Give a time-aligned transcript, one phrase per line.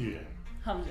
[0.00, 0.26] Irene.
[0.60, 0.90] Hamza.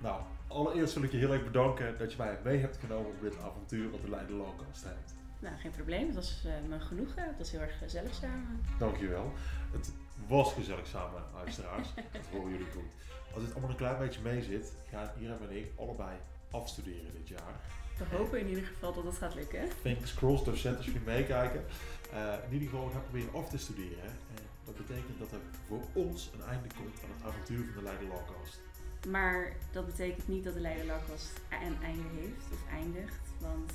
[0.00, 3.20] Nou, allereerst wil ik je heel erg bedanken dat je mij mee hebt genomen op
[3.20, 5.14] dit avontuur wat de Leiden Lowcast heeft.
[5.38, 6.06] Nou, geen probleem.
[6.06, 7.22] Het was uh, me genoegen.
[7.22, 8.64] Het was heel erg gezellig samen.
[8.78, 9.32] Dankjewel.
[9.72, 9.92] Het
[10.26, 11.88] was gezellig samen, luisteraars.
[12.12, 12.90] dat horen jullie goed.
[13.34, 16.16] Als dit allemaal een klein beetje mee zit, gaan Irene en ik allebei
[16.50, 17.54] afstuderen dit jaar.
[17.98, 19.68] We hopen in ieder geval dat het gaat lukken.
[19.80, 21.64] Fingers crossed, docenten als jullie meekijken.
[22.12, 24.04] Uh, in ieder geval gaan proberen af te studeren.
[24.04, 27.82] En dat betekent dat er voor ons een einde komt aan het avontuur van de
[27.82, 28.60] Leiden Lawcast.
[29.08, 33.18] Maar dat betekent niet dat de Leiden Lawcast een einde heeft of eindigt.
[33.40, 33.72] Want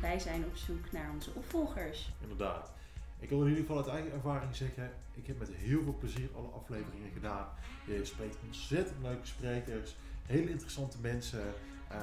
[0.00, 2.12] wij zijn op zoek naar onze opvolgers.
[2.20, 2.72] Inderdaad.
[3.18, 6.28] Ik wil in ieder geval uit eigen ervaring zeggen, ik heb met heel veel plezier
[6.36, 7.48] alle afleveringen gedaan.
[7.86, 11.54] Je spreekt ontzettend leuke sprekers, hele interessante mensen.
[11.92, 11.98] Uh,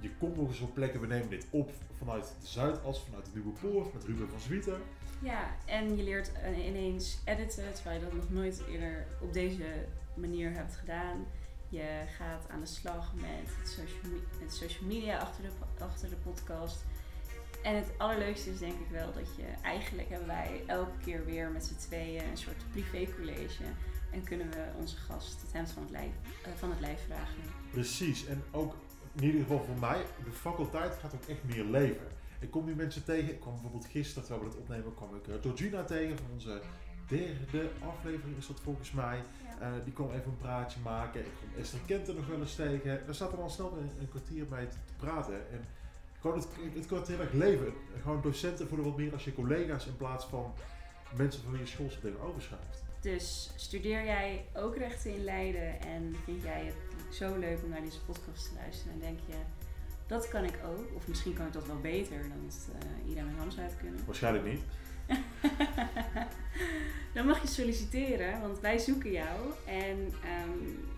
[0.00, 3.30] je komt nog eens op plekken, we nemen dit op vanuit de Zuidas, vanuit de
[3.34, 4.80] Nieuwe Poort, met Ruben van Zwieten.
[5.22, 9.86] Ja, en je leert eh, ineens editen, terwijl je dat nog nooit eerder op deze
[10.14, 11.26] manier hebt gedaan.
[11.68, 16.84] Je gaat aan de slag met social, met social media achter de, achter de podcast.
[17.62, 21.50] En het allerleukste is denk ik wel dat je eigenlijk hebben wij elke keer weer
[21.50, 23.64] met z'n tweeën een soort privécollege.
[24.12, 26.10] En kunnen we onze gast het hemd van het, lijf,
[26.46, 27.42] uh, van het lijf vragen.
[27.70, 28.74] Precies, en ook
[29.12, 32.06] in ieder geval voor mij, de faculteit gaat ook echt meer leven.
[32.40, 35.26] Ik kom nu mensen tegen, ik kwam bijvoorbeeld gisteren terwijl we het opnemen, kwam ik
[35.26, 36.60] uh, Georgina tegen van onze
[37.08, 39.22] derde aflevering is dat volgens mij.
[39.60, 39.68] Ja.
[39.68, 41.20] Uh, die kwam even een praatje maken.
[41.20, 43.00] Ik kwam Esther Kenten nog wel eens tegen.
[43.04, 45.50] Daar staat er al snel een, een kwartier bij te, te, praten.
[45.50, 45.64] En
[46.20, 47.72] gewoon het, het kan heel erg leven.
[48.02, 50.54] Gewoon docenten voelen wat meer als je collega's in plaats van
[51.16, 52.84] mensen van wie je school tegenover schrijft.
[53.00, 57.82] Dus studeer jij ook rechten in Leiden en vind jij het zo leuk om naar
[57.82, 59.34] deze podcast te luisteren en denk je,
[60.06, 62.68] dat kan ik ook, of misschien kan ik dat wel beter dan het
[63.04, 64.00] uh, Ida en Hams uit kunnen.
[64.06, 64.60] Waarschijnlijk niet.
[67.14, 69.40] dan mag je solliciteren, want wij zoeken jou.
[69.66, 69.98] En
[70.48, 70.88] um,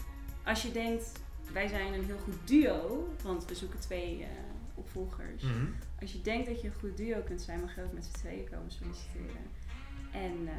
[0.45, 1.12] als je denkt,
[1.53, 4.27] wij zijn een heel goed duo, want we zoeken twee uh,
[4.75, 5.43] opvolgers.
[5.43, 5.75] Mm -hmm.
[6.00, 8.19] Als je denkt dat je een goed duo kunt zijn, mag je ook met z'n
[8.19, 9.47] tweeën komen solliciteren.
[10.12, 10.50] En uh,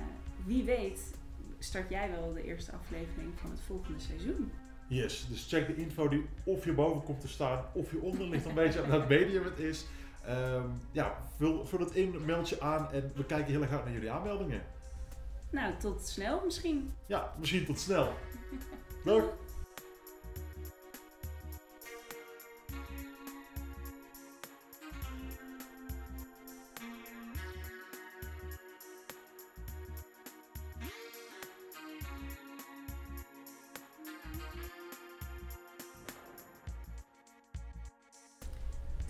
[0.45, 1.13] wie weet,
[1.59, 4.51] start jij wel de eerste aflevering van het volgende seizoen.
[4.89, 8.27] Yes, dus check de info die of je boven komt te staan of je onder
[8.27, 9.85] ligt, een beetje aan welk medium het is.
[10.29, 13.83] Um, ja, vul, vul het in, meld je aan en we kijken heel erg uit
[13.83, 14.61] naar jullie aanmeldingen.
[15.50, 16.94] Nou, tot snel misschien.
[17.05, 18.13] Ja, misschien tot snel.
[19.05, 19.23] Dag.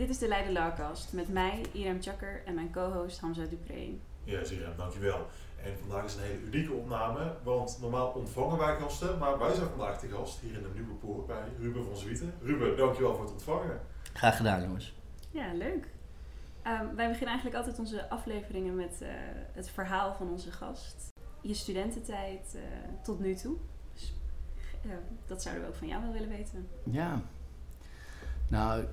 [0.10, 3.90] Dit is de Leiden Lawcast met mij, Irem Chakker en mijn co-host Hamza Dupré.
[4.24, 5.28] Ja, Irem, dankjewel.
[5.64, 9.70] En vandaag is een hele unieke opname, want normaal ontvangen wij gasten, maar wij zijn
[9.70, 12.34] vandaag de gast hier in de Nieuwe Poort bij Ruben van Zwieten.
[12.42, 13.80] Ruben, dankjewel voor het ontvangen.
[14.14, 14.96] Graag gedaan, jongens.
[15.32, 15.88] Ja, leuk.
[16.68, 19.08] Um, wij beginnen eigenlijk altijd onze afleveringen met uh,
[19.52, 21.08] het verhaal van onze gast.
[21.42, 22.62] Je studententijd uh,
[23.04, 23.58] tot nu toe.
[23.94, 24.14] Dus,
[24.86, 24.92] uh,
[25.26, 26.68] dat zouden we ook van jou wel willen weten.
[26.84, 27.22] Ja.
[28.48, 28.86] Nou,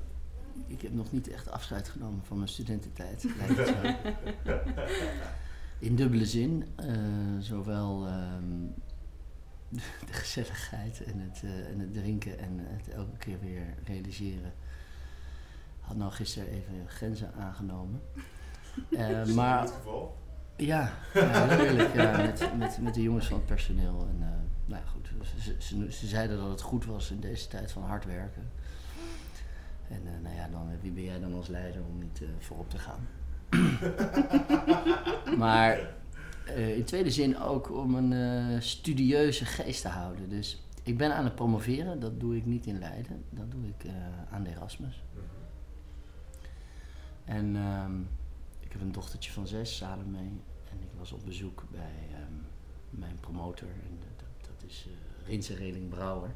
[0.66, 3.26] ik heb nog niet echt afscheid genomen van mijn studententijd.
[3.38, 4.54] Lijkt het zo.
[5.78, 6.64] In dubbele zin.
[6.80, 6.96] Uh,
[7.38, 8.74] zowel um,
[10.06, 14.52] de gezelligheid en het, uh, en het drinken en het elke keer weer realiseren.
[15.80, 18.02] Had nou gisteren even grenzen aangenomen.
[18.90, 20.16] Uh, maar, geval?
[20.56, 21.94] Ja, ja natuurlijk.
[21.94, 24.06] Ja, met, met, met de jongens van het personeel.
[24.08, 24.18] En,
[24.66, 27.82] nou ja, goed, ze, ze, ze zeiden dat het goed was in deze tijd van
[27.82, 28.50] hard werken.
[29.88, 32.70] En uh, nou ja, dan, wie ben jij dan als leider om niet uh, voorop
[32.70, 33.08] te gaan?
[35.38, 35.94] maar
[36.48, 40.28] uh, in tweede zin ook om een studieuze geest te houden.
[40.28, 43.90] Dus ik ben aan het promoveren, dat doe ik niet in Leiden, dat doe ik
[44.30, 45.02] aan de Erasmus.
[47.24, 48.08] En um,
[48.60, 52.46] ik heb een dochtertje van zes, Salome, en ik was op bezoek bij um,
[52.90, 54.88] mijn promotor, en dat, dat is
[55.26, 56.34] Rinse Reling Brouwer.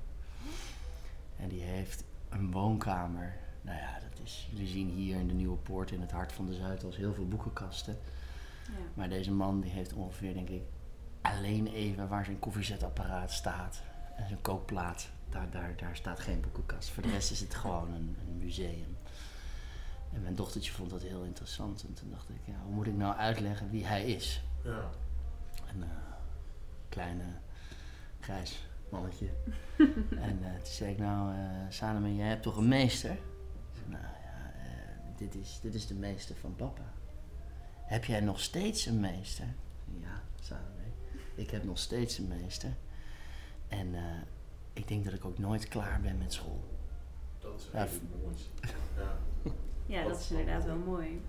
[1.37, 3.37] En die heeft een woonkamer.
[3.63, 6.47] Nou ja, dat is, jullie zien hier in de Nieuwe Poort in het hart van
[6.47, 7.99] de Zuidas heel veel boekenkasten.
[8.67, 8.73] Ja.
[8.95, 10.63] Maar deze man die heeft ongeveer, denk ik,
[11.21, 13.83] alleen even waar zijn koffiezetapparaat staat
[14.17, 15.09] en zijn kookplaat.
[15.29, 16.91] Daar, daar, daar staat geen boekenkast.
[16.91, 18.97] Voor de rest is het gewoon een, een museum.
[20.13, 21.85] En mijn dochtertje vond dat heel interessant.
[21.89, 24.43] En toen dacht ik, ja, hoe moet ik nou uitleggen wie hij is?
[24.65, 24.91] Ja.
[25.73, 25.87] Een uh,
[26.89, 27.25] kleine,
[28.21, 29.29] grijs mannetje.
[30.27, 33.19] en uh, toen zei ik, nou, uh, Salome, jij hebt toch een meester?
[33.73, 36.93] Zei, nou ja, uh, dit, is, dit is de meester van papa.
[37.77, 39.47] Heb jij nog steeds een meester?
[40.01, 40.67] Ja, Salome,
[41.35, 42.71] ik heb nog steeds een meester.
[43.69, 43.95] En
[44.91, 46.65] denk dat ik ook nooit klaar ben met school.
[47.39, 48.51] Dat is Ja, heel moois.
[48.97, 49.19] Ja.
[49.87, 51.23] Ja, dat is inderdaad wel mooi.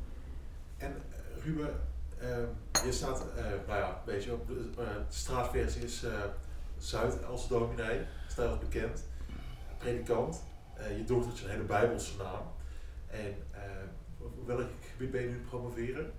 [0.78, 1.80] En eh, Ruben,
[2.18, 6.24] eh, je staat, eh nou ja, weet je, op de eh, straatversie is eh,
[6.82, 8.00] Zuid als dominee,
[8.38, 9.04] als bekend,
[9.78, 10.44] predikant.
[10.74, 12.44] Eh, je dochtertje een hele bijbelse naam.
[13.08, 13.62] En eh,
[14.18, 16.12] op welk gebied ben je nu promoveren?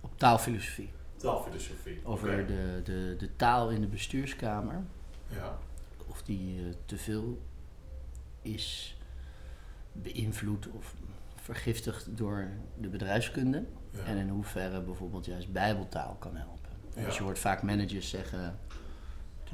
[0.00, 0.90] Op taalfilosofie.
[1.16, 2.00] Taalfilosofie.
[2.04, 4.82] Over de, de, de taal in de bestuurskamer.
[5.28, 5.58] Ja.
[6.06, 7.42] Of die eh, te veel
[8.42, 8.96] is
[9.92, 10.94] beïnvloed of
[11.36, 13.64] vergiftigd door de bedrijfskunde.
[13.90, 14.04] ja.
[14.04, 16.70] En in hoeverre bijvoorbeeld juist bijbeltaal kan helpen.
[16.94, 17.04] Ja.
[17.04, 18.58] Dus je hoort vaak managers zeggen...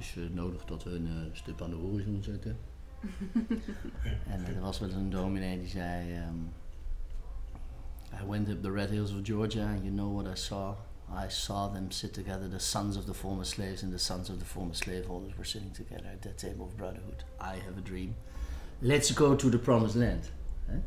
[0.00, 2.56] Is eh, nodig dat we een eh, stip aan de horizon zetten.
[4.32, 6.12] en eh, er was wel eens een dominee die zei...
[6.12, 6.36] ehm,
[8.22, 10.74] I went up the red hills of Georgia and you know what I saw?
[11.24, 14.38] I saw them sit together, the sons of the former slaves and the sons of
[14.38, 17.24] the former slaveholders were sitting together at that table of brotherhood.
[17.40, 18.14] I have a dream.
[18.78, 20.30] Let's go to the promised land.
[20.66, 20.78] Hè?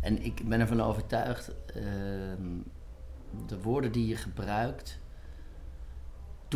[0.00, 2.58] En ik ben ervan overtuigd, ehm,
[3.46, 4.98] de woorden die je gebruikt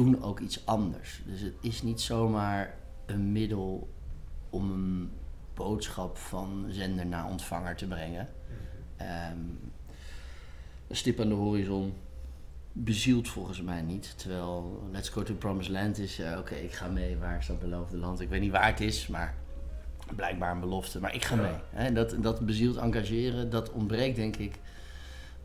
[0.05, 1.23] doen ook iets anders.
[1.27, 2.75] Dus het is niet zomaar
[3.07, 3.89] een middel
[4.51, 5.11] om een
[5.55, 8.29] boodschap van zender naar ontvanger te brengen.
[8.97, 9.39] Ehm,
[10.89, 11.93] een stip aan de horizon
[12.73, 14.15] bezielt volgens mij niet.
[14.19, 17.17] Terwijl Let's Go to Promised Land is, ja, oké, ik ga mee.
[17.17, 18.21] Waar is dat beloofde land?
[18.21, 19.35] Ik weet niet waar het is, maar
[20.17, 21.01] blijkbaar een belofte.
[21.01, 21.61] Maar ik ga Ja.
[21.75, 21.93] mee.
[21.93, 24.59] Dat, dat bezield engageren, dat ontbreekt denk ik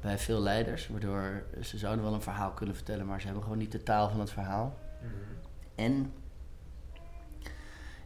[0.04, 0.88] bij veel leiders.
[0.88, 4.10] Waardoor ze zouden wel een verhaal kunnen vertellen, maar ze hebben gewoon niet de taal
[4.10, 4.78] van het verhaal.
[5.02, 5.14] Mhm.
[5.76, 6.14] En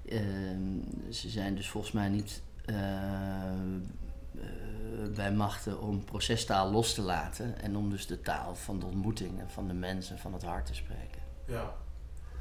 [0.06, 2.76] ehm, ze zijn dus volgens mij niet eh,
[3.46, 7.62] eh, bij machten om procestaal los te laten.
[7.62, 10.66] En om dus de taal van de ontmoeting en van de mensen, van het hart
[10.66, 11.22] te spreken.
[11.46, 11.74] Ja.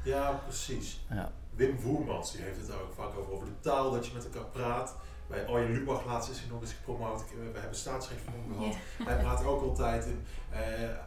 [0.03, 0.99] ja, precies.
[1.09, 1.31] Ja.
[1.55, 4.49] Wim Voermans die heeft het ook vaak over, over de taal, dat je met elkaar
[4.49, 4.95] praat.
[5.27, 7.23] Bij Arjen Lubach laatst is hij nog eens gepromoot.
[7.53, 8.75] We hebben staatsrecht van hem gehad.
[9.03, 10.23] Hij praat ook altijd in.
[10.49, 10.59] eh,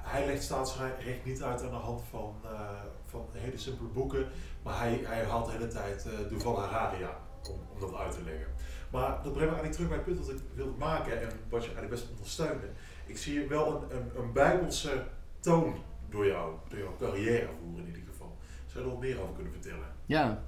[0.02, 2.60] hij legt staatsrecht niet uit aan de hand van, eh,
[3.06, 4.26] van hele simpele boeken.
[4.62, 7.14] Maar hij, hij haalt de hele tijd uh, Duval Harari aan
[7.50, 8.46] om, om dat uit te leggen.
[8.90, 11.64] Maar dat brengt me eigenlijk terug bij het punt dat ik wil maken en wat
[11.64, 12.68] je eigenlijk best ondersteunde.
[13.06, 15.04] Ik zie wel een, een, een bijbelse
[15.40, 15.74] toon
[16.10, 18.36] door, jou, door jouw carrière voeren in ieder geval.
[18.66, 19.86] Zou je er wat meer over kunnen vertellen?
[20.06, 20.42] Ja.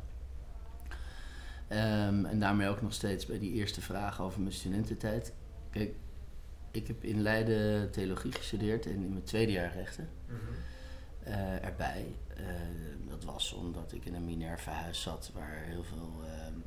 [1.73, 5.33] Ehm, en daarmee ook nog steeds bij die eerste vraag over mijn studententijd.
[5.71, 5.95] Kijk,
[6.71, 10.09] ik heb in Leiden theologie gestudeerd en in mijn tweede jaar rechten.
[11.23, 12.15] eh, erbij.
[12.37, 12.45] Eh,
[13.09, 16.59] dat was omdat ik in een Minerva-huis zat waar heel veel ehm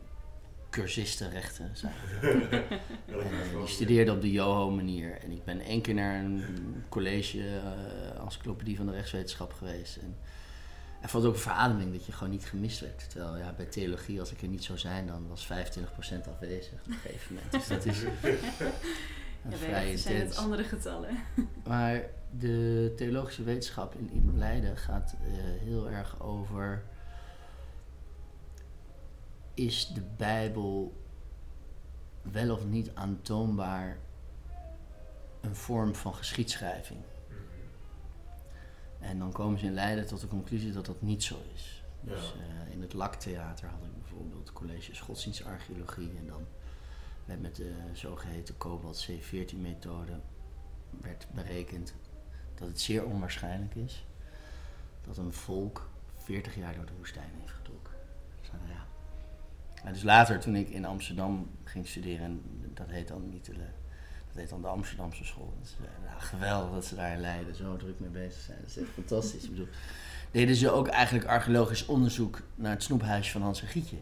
[0.69, 2.39] cursistenrechten zaten.
[2.41, 2.63] Ja,
[3.13, 5.17] dat En, die studeerde op de Joho-manier.
[5.21, 6.43] En ik ben één keer naar een
[6.89, 9.95] college, eh encyclopedie van de rechtswetenschap geweest.
[9.95, 10.17] En
[11.05, 13.09] ik vond ook een verademing dat je gewoon niet gemist werd.
[13.09, 15.49] Terwijl ja, bij theologie, als ik er niet zou zijn, dan was 25%
[16.33, 17.51] afwezig op een gegeven moment.
[17.51, 18.03] Dus dat is
[19.49, 21.17] Ja, vrij zijn het andere getallen.
[21.67, 22.09] Maar
[22.39, 25.27] de theologische wetenschap in, in Leiden gaat eh,
[25.61, 26.83] heel erg over...
[29.53, 31.03] Is de Bijbel
[32.21, 33.97] wel of niet aantoonbaar
[35.41, 36.99] een vorm van geschiedschrijving?
[38.99, 41.83] En dan komen ze in Leiden tot de conclusie dat dat niet zo is.
[42.01, 42.11] Ja.
[42.11, 46.45] Dus eh, in het LAK-theater had ik bijvoorbeeld colleges godsdienstarcheologie en dan
[47.25, 50.19] werd met de zogeheten Cobalt C14-methode
[51.01, 51.93] werd berekend
[52.55, 54.05] dat het zeer onwaarschijnlijk is
[55.01, 57.93] dat een volk 40 jaar door de woestijn heeft getrokken.
[58.41, 59.91] Dus, nou ja.
[59.91, 62.41] Dus later, toen ik in Amsterdam ging studeren, en
[62.73, 63.53] dat heet dan niet de,
[64.35, 65.53] dat heet dan de Amsterdamse school.
[65.61, 65.75] Dus,
[66.05, 68.57] nou, geweldig dat ze daar in Leiden zo druk mee bezig zijn.
[68.61, 69.43] Dat is echt fantastisch.
[69.43, 69.67] Ik bedoel,
[70.31, 73.97] deden ze ook eigenlijk archeologisch onderzoek naar het snoephuisje van Hans en Gietje.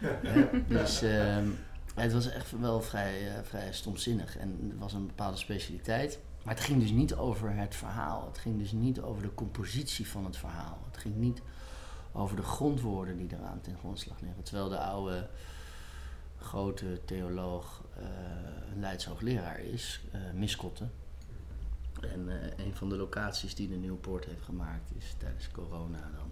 [0.00, 1.48] Ja, dus ehm,
[1.94, 4.36] het was echt wel vrij, eh, vrij stomzinnig.
[4.36, 6.18] En er was een bepaalde specialiteit.
[6.42, 8.26] Maar het ging dus niet over het verhaal.
[8.26, 10.78] Het ging dus niet over de compositie van het verhaal.
[10.90, 11.42] Het ging niet
[12.12, 14.42] over de grondwoorden die eraan ten grondslag liggen.
[14.42, 15.28] Terwijl de oude
[16.40, 17.84] grote theoloog
[19.06, 20.88] hoogleraar is, eh Miskotte.
[22.00, 26.30] En eh, een van de locaties die de Nieuwpoort heeft gemaakt is tijdens corona dan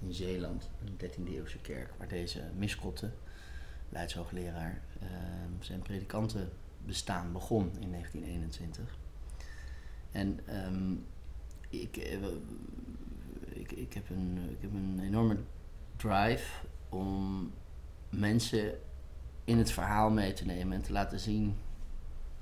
[0.00, 3.10] in Zeeland, een 13e eeuwse kerk, waar deze Miskotte,
[3.88, 5.08] Leids hoogleraar, eh,
[5.60, 6.50] zijn predikanten
[6.86, 8.98] bestaan begon in 1921.
[10.10, 10.92] En ehm,
[11.68, 11.96] ik,
[13.52, 15.36] ik, ik, heb een, ik heb een enorme
[15.96, 17.52] drive om
[18.08, 18.78] mensen
[19.50, 21.56] in het verhaal mee te nemen en te laten zien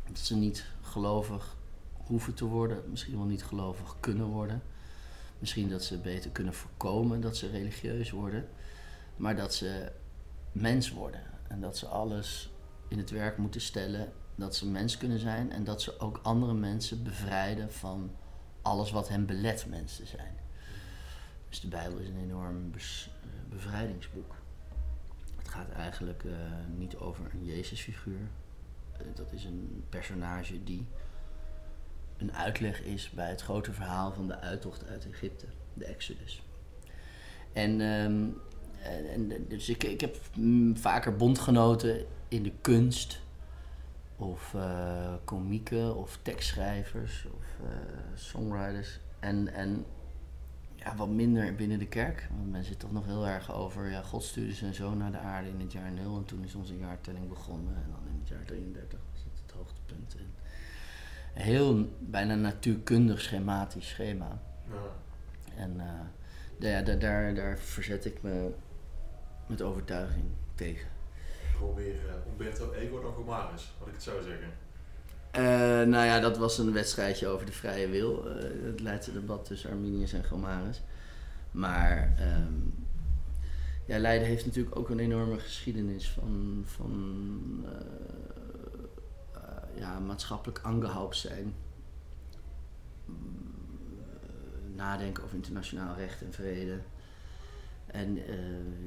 [0.08, 1.56] dat ze niet gelovig
[1.92, 4.62] hoeven te worden, misschien wel niet gelovig kunnen worden.
[5.38, 8.48] Misschien dat ze beter kunnen voorkomen dat ze religieus worden,
[9.16, 9.92] maar dat ze
[10.52, 11.20] mens worden.
[11.48, 12.50] En dat ze alles
[12.88, 14.12] in het werk moeten stellen.
[14.34, 15.52] Dat ze mens kunnen zijn.
[15.52, 18.10] En dat ze ook andere mensen bevrijden van
[18.62, 20.36] alles wat hen belet mens te zijn.
[21.48, 22.72] Dus de Bijbel is een enorm
[23.48, 24.34] bevrijdingsboek.
[25.48, 26.32] Het gaat eigenlijk eh,
[26.76, 28.28] niet over een Jezusfiguur.
[28.92, 30.86] Eh, dat is een personage die
[32.16, 36.42] een uitleg is bij het grote verhaal van de uittocht uit Egypte, de Exodus.
[37.52, 38.26] En, ehm,
[39.12, 43.20] en, dus ik, ik heb mm, vaker bondgenoten in de kunst,
[44.16, 47.44] of eh komieken, of tekstschrijvers, of
[48.14, 48.98] songwriters.
[49.20, 49.84] En, en
[50.88, 52.28] ja, wat minder binnen de kerk.
[52.37, 55.18] Want men zit toch nog heel erg over, ja, God stuurde zijn zoon naar de
[55.18, 57.75] aarde in het jaar 0 en toen is onze jaartelling begonnen.
[57.75, 60.16] En dan in het jaar 33 was het het hoogtepunt.
[60.16, 60.35] En
[61.35, 64.40] een heel bijna natuurkundig schematisch schema.
[64.71, 64.83] Ja.
[65.57, 68.50] En eh, ja, daar, daar, daar verzet ik me
[69.47, 70.88] met overtuiging tegen.
[71.76, 74.49] Meer eh, Umberto Ego dan Gomaris, wat ik het zou zeggen.
[75.30, 75.42] Eh,
[75.82, 78.26] nou ja, dat was een wedstrijdje over de vrije wil.
[78.26, 80.80] eh, het Leidse debat tussen Arminiërs en Gomaris.
[81.50, 82.54] Maar ehm,
[83.85, 87.66] ja, Leiden heeft natuurlijk ook een enorme geschiedenis van, van
[89.35, 89.40] eh,
[89.75, 91.54] ja, maatschappelijk angehaupt zijn.
[94.75, 96.78] Nadenken over internationaal recht en vrede.
[97.87, 98.14] En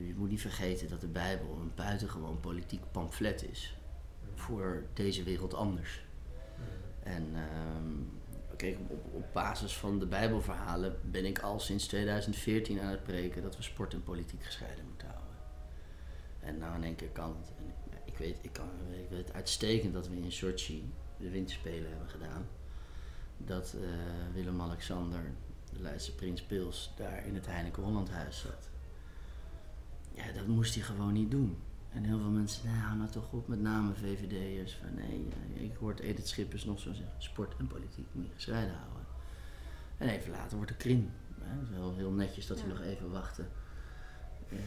[0.08, 3.76] je moet niet vergeten dat de Bijbel een buitengewoon politiek pamflet is
[4.36, 6.02] voor deze wereld anders.
[7.04, 7.36] En
[8.56, 13.42] kijk, op, op basis van de Bijbelverhalen ben ik al sinds 2014 aan het preken
[13.42, 15.36] dat we sport en politiek gescheiden moeten houden.
[16.40, 17.36] En nou in één keer kan
[18.06, 22.48] ik, weet, ik, kan, ik weet uitstekend dat we in Sochi de winterspelen hebben gedaan.
[23.38, 23.90] Dat eh,
[24.34, 25.22] Willem-Alexander,
[25.74, 28.70] de Leidse prins Pils, daar in het Heineken Hollandhuis zat.
[30.14, 31.58] Ja, dat moest hij gewoon niet doen.
[31.94, 34.74] En heel veel mensen, nou nou toch op, met name VVD'ers.
[34.76, 38.34] Van nee, eh, ik hoor Edith Schippers nog zo zeggen, sport en politiek moet je
[38.34, 39.06] gescheiden houden.
[39.98, 41.10] En even later wordt er krim.
[41.42, 41.60] Hè.
[41.60, 42.74] Het is wel heel netjes dat hij Ja.
[42.74, 43.44] nog even wachtte
[44.50, 44.58] eh,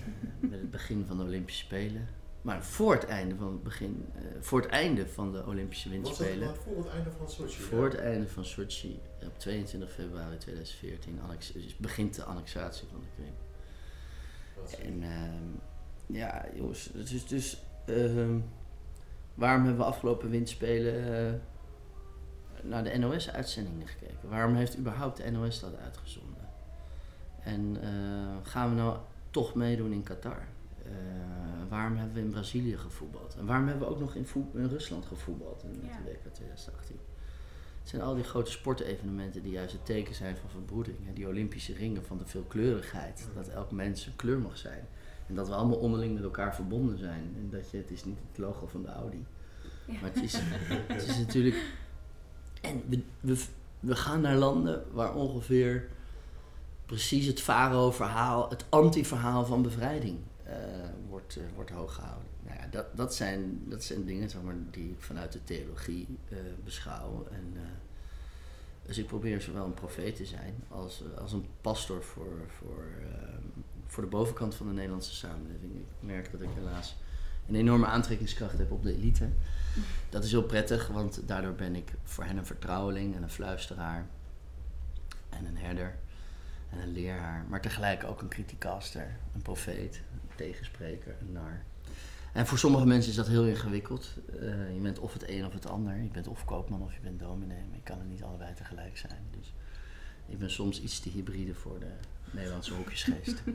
[0.40, 2.08] met het begin van de Olympische Spelen.
[2.42, 5.98] Maar voor het einde van het begin, eh, voor het einde van de Olympische Was
[5.98, 7.60] dat Winterspelen, voor het einde van Sochi?
[7.62, 13.00] voor het einde van Sochi, op 22 februari 2014, annex- dus begint de annexatie van
[13.00, 13.34] de Krim.
[14.86, 15.48] En ehm,
[16.14, 17.62] ja, jongens, het is dus.
[17.86, 18.38] ehm,
[19.34, 20.94] waarom hebben we afgelopen winterspelen
[21.26, 21.32] eh,
[22.62, 24.28] naar de NOS-uitzendingen gekeken?
[24.28, 26.48] Waarom heeft überhaupt de NOS dat uitgezonden?
[27.42, 28.98] En eh, gaan we nou
[29.30, 30.42] toch meedoen in Qatar?
[30.84, 30.90] Eh,
[31.68, 33.36] waarom hebben we in Brazilië gevoetbald?
[33.38, 34.26] En waarom hebben we ook nog in,
[34.68, 35.96] Rusland gevoetbald in Ja.
[36.04, 36.96] de WK 2018?
[37.80, 40.96] Het zijn al die grote sportevenementen die juist het teken zijn van verbroeding.
[41.06, 41.12] Hè?
[41.12, 43.28] Die Olympische ringen van de veelkleurigheid.
[43.34, 44.86] Dat elk mens een kleur mag zijn.
[45.26, 47.34] En dat we allemaal onderling met elkaar verbonden zijn.
[47.36, 49.24] En dat je, het is niet het logo van de Audi.
[49.86, 49.92] Ja.
[50.00, 50.36] Maar het is,
[50.94, 51.56] het is natuurlijk...
[52.60, 53.44] En we, we,
[53.80, 55.88] we gaan naar landen waar ongeveer
[56.86, 60.54] precies het Faro-verhaal, het anti-verhaal van bevrijding eh,
[61.08, 62.28] wordt, eh, wordt hooggehouden.
[62.42, 66.06] Nou ja, dat, dat, zijn, dat zijn dingen zeg maar, die ik vanuit de theologie
[66.28, 67.26] eh, beschouw.
[67.30, 67.54] En,
[68.86, 73.42] dus ik probeer zowel een profeet te zijn als, als een pastor voor, voor, ehm,
[73.94, 75.74] voor de bovenkant van de Nederlandse samenleving.
[75.74, 76.96] Ik merk dat ik helaas
[77.48, 79.28] een enorme aantrekkingskracht heb op de elite.
[80.10, 84.06] Dat is heel prettig, want daardoor ben ik voor hen een vertrouweling en een fluisteraar
[85.28, 85.94] en een herder
[86.70, 91.62] en een leraar, maar tegelijk ook een criticaster, een profeet, een tegenspreker, een nar.
[92.32, 94.08] En voor sommige mensen is dat heel ingewikkeld.
[94.40, 95.96] Eh, je bent of het een of het ander.
[95.96, 97.64] Je bent of koopman of je bent dominee.
[97.68, 99.22] Maar je kan er niet allebei tegelijk zijn.
[99.38, 99.54] Dus
[100.26, 101.92] ik ben soms iets te hybride voor de
[102.34, 103.42] Nederlandse hokjesgeest.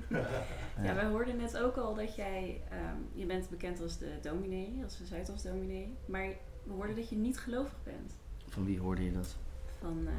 [0.82, 4.80] Ja, wij hoorden net ook al dat jij, ehm, je bent bekend als de dominee,
[4.84, 5.94] als de Zuidas dominee.
[6.06, 6.28] Maar
[6.64, 8.14] we hoorden dat je niet gelovig bent.
[8.48, 9.36] Van wie hoorde je dat?
[9.80, 10.14] Van eh,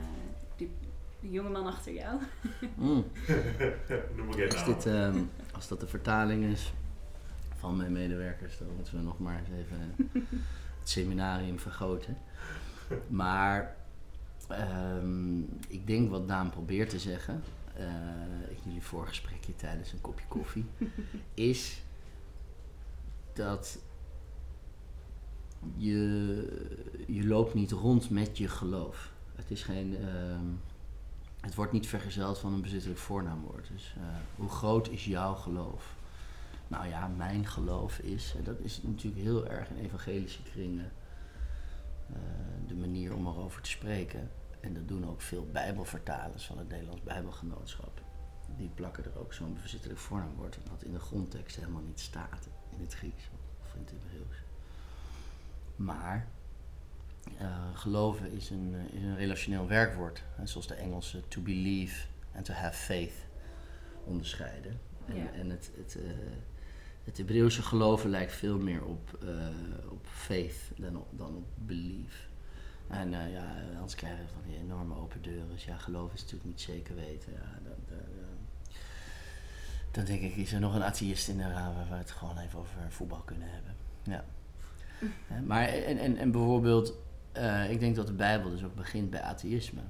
[0.56, 0.70] die,
[1.20, 2.20] die jonge man achter jou.
[2.74, 2.86] Mm.
[4.16, 5.18] Noem maar geen Als, dit, ehm,
[5.52, 6.72] als dat de vertaling is
[7.56, 9.94] van mijn medewerkers, dan moeten we nog maar eens even
[10.78, 12.16] het seminarium vergroten.
[13.06, 13.76] Maar
[14.48, 17.42] ehm, ik denk wat Daan probeert te zeggen,
[17.74, 17.86] eh,
[18.48, 20.64] in jullie voorgesprekje tijdens een kopje koffie,
[21.34, 21.82] is
[23.32, 23.78] dat
[25.76, 26.62] je,
[27.06, 29.12] je loopt niet rond met je geloof.
[29.34, 29.96] Het is geen.
[29.96, 30.46] ehm,
[31.40, 33.68] het wordt niet vergezeld van een bezittelijk voornaamwoord.
[33.68, 34.02] Dus eh,
[34.36, 35.94] hoe groot is jouw geloof?
[36.68, 40.92] Nou ja, mijn geloof is, en dat is natuurlijk heel erg in evangelische kringen
[42.08, 42.16] eh,
[42.66, 44.30] de manier om erover te spreken.
[44.60, 48.02] En dat doen ook veel Bijbelvertalers van het Nederlands Bijbelgenootschap.
[48.56, 50.58] die plakken er ook zo'n bezittelijk vormwoord.
[50.70, 53.30] Wat in de grondtekst helemaal niet staat in het Grieks
[53.62, 54.36] of in het Hebreeuws.
[55.76, 56.28] Maar
[57.40, 60.22] uh, geloven is een, is een relationeel werkwoord.
[60.36, 63.12] Hè, zoals de Engelse to believe en to have faith
[64.04, 64.80] onderscheiden.
[65.06, 65.32] En, Ja.
[65.32, 66.10] en het, het, uh,
[67.04, 69.18] het Hebreeuwse geloven lijkt veel meer op,
[69.90, 72.29] op faith dan op, dan op belief.
[72.90, 75.50] En ja, anders krijgen we van die enorme open deuren.
[75.50, 77.32] Dus ja, geloof is natuurlijk niet zeker weten.
[77.32, 77.98] Ja, dan, dan,
[79.90, 82.38] dan denk ik, is er nog een atheïst in de raad waar we het gewoon
[82.38, 83.74] even over voetbal kunnen hebben.
[84.02, 84.24] Ja.
[85.46, 86.94] Maar en, en, en bijvoorbeeld,
[87.36, 89.80] uh, ik denk dat de Bijbel dus ook begint bij atheïsme.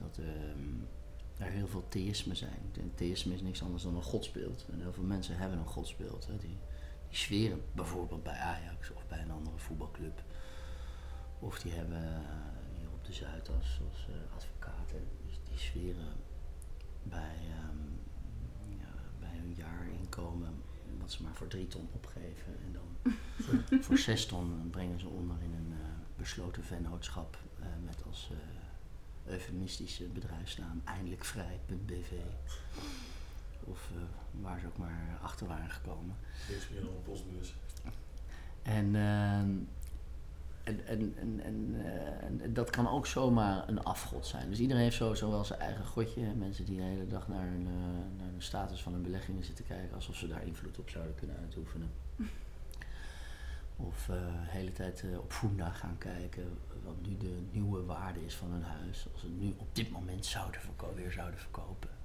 [0.00, 2.72] Dat uh, er heel veel theïsme zijn.
[2.80, 4.66] En theïsme is niks anders dan een godsbeeld.
[4.72, 6.26] En heel veel mensen hebben een godsbeeld.
[6.26, 6.36] Hè.
[6.36, 6.56] Die,
[7.08, 10.22] die zweren bijvoorbeeld bij Ajax of bij een andere voetbalclub.
[11.38, 15.08] Of die hebben uh, hier op de Zuidas als advocaten.
[15.26, 16.12] Dus die zweren
[17.02, 17.36] bij,
[17.70, 18.00] um,
[18.78, 20.62] ja, bij hun jaarinkomen
[21.08, 22.56] wat ze maar voor drie ton opgeven.
[22.64, 23.12] En dan
[23.84, 25.78] voor zes ton brengen ze onder in een uh,
[26.16, 32.12] besloten vennootschap uh, met als uh, eufemistische bedrijfsnaam eindelijkvrij.bv.
[33.64, 33.90] Of
[34.30, 36.16] waar ze ook maar achter waren gekomen.
[36.48, 37.54] Niks meer dan een postbus.
[38.62, 39.50] En, ehm,
[40.68, 41.40] en, en, en,
[42.20, 44.48] en, en, dat kan ook zomaar een afgod zijn.
[44.48, 46.34] Dus iedereen heeft zo, zo wel zijn eigen godje.
[46.34, 47.62] Mensen die de hele dag naar, een,
[48.16, 51.36] naar de status van hun beleggingen zitten kijken alsof ze daar invloed op zouden kunnen
[51.36, 51.90] uitoefenen.
[53.76, 58.24] Of uh, de hele tijd uh, op Funda gaan kijken wat nu de nieuwe waarde
[58.24, 59.06] is van hun huis.
[59.12, 61.97] Als ze het nu op dit moment zouden verko weer zouden verkopen.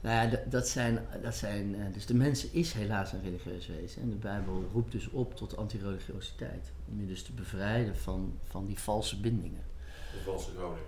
[0.00, 4.02] Nou ja, dat zijn, dat zijn dus de mens is helaas een religieus wezen.
[4.02, 6.72] En de Bijbel roept dus op tot antireligiositeit.
[6.88, 9.62] Om je dus te bevrijden van, van die valse bindingen.
[10.12, 10.82] De valse goden.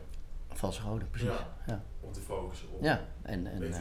[0.48, 1.28] Valse goden, precies.
[1.28, 1.84] Ja, ja.
[2.00, 2.82] Om te focussen op.
[2.82, 3.72] Ja, en, en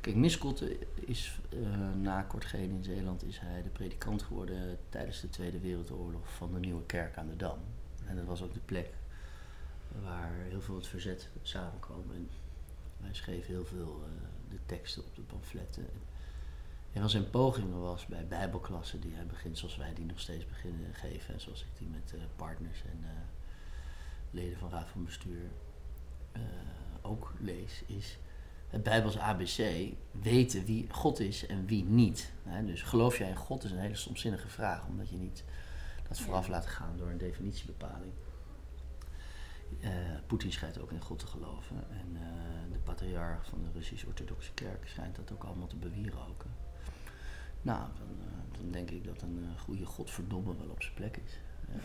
[0.00, 0.62] Kijk, Miskot
[0.94, 6.32] is uh, na Kortgene in Zeeland is hij de predikant geworden tijdens de Tweede Wereldoorlog
[6.32, 7.58] van de Nieuwe Kerk aan de Dam.
[8.06, 8.94] En dat was ook de plek
[10.02, 12.04] waar heel veel het verzet samenkwam.
[12.14, 12.28] En
[13.00, 15.82] hij schreef heel veel uh, de teksten op de pamfletten.
[15.84, 16.00] En
[16.92, 20.46] een van zijn pogingen was bij bijbelklassen die hij begint zoals wij die nog steeds
[20.46, 21.34] beginnen geven.
[21.34, 23.04] En zoals ik die met uh, partners en
[24.30, 25.50] leden van raad van bestuur
[27.02, 28.18] ook lees, is
[28.68, 32.32] het Bijbels ABC weten wie God is en wie niet.
[32.42, 32.64] Hè?
[32.64, 35.44] Dus geloof jij in God is een hele stomzinnige vraag, omdat je niet
[36.08, 38.12] dat vooraf laat gaan door een definitiebepaling.
[39.78, 39.88] Uh,
[40.26, 44.88] Poetin schijnt ook in God te geloven en uh, de patriarch van de Russisch-Orthodoxe Kerk
[44.88, 46.50] schijnt dat ook allemaal te bewieroken.
[47.62, 51.38] Nou, dan, uh, dan denk ik dat een goede godverdomme wel op zijn plek is.
[51.68, 51.80] Ja.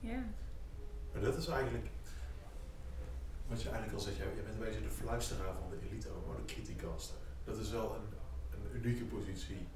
[0.12, 0.24] ja.
[1.12, 1.90] Maar dat is eigenlijk
[3.52, 6.36] wat je eigenlijk al zegt, je bent een beetje de fluisteraar van de elite, maar
[6.36, 7.16] de criticaster.
[7.44, 8.08] Dat is wel een,
[8.50, 9.68] een unieke positie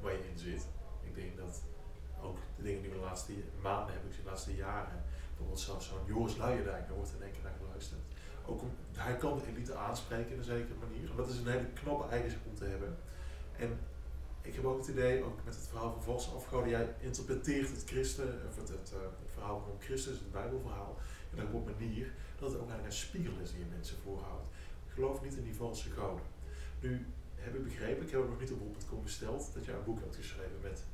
[0.00, 0.66] waar je in zit.
[1.02, 1.62] Ik denk dat
[2.24, 3.32] ook de dingen die we de laatste
[3.62, 7.42] maanden hebben, de laatste jaren, bijvoorbeeld zelfs zo'n Joris Luijendijk, daar wordt in één keer
[7.42, 8.00] naar geluisterd.
[8.46, 11.10] Ook hij kan de elite aanspreken in een zekere manier.
[11.10, 12.96] En dat is een hele knappe eigenschap om te hebben.
[13.56, 13.78] En
[14.42, 17.82] ik heb ook het idee, ook met het verhaal van valse afgoden, jij interpreteert het
[17.86, 20.98] christen, of het, het, uh, het verhaal van Christus, het Bijbelverhaal,
[21.36, 24.48] en op een manier dat het ook eigenlijk een spiegel is die je mensen voorhoudt.
[24.88, 26.24] Geloof niet in die valse goden.
[26.80, 29.84] Nu heb ik begrepen, ik heb het nog niet op op.com besteld, dat jij een
[29.84, 30.84] boek hebt geschreven met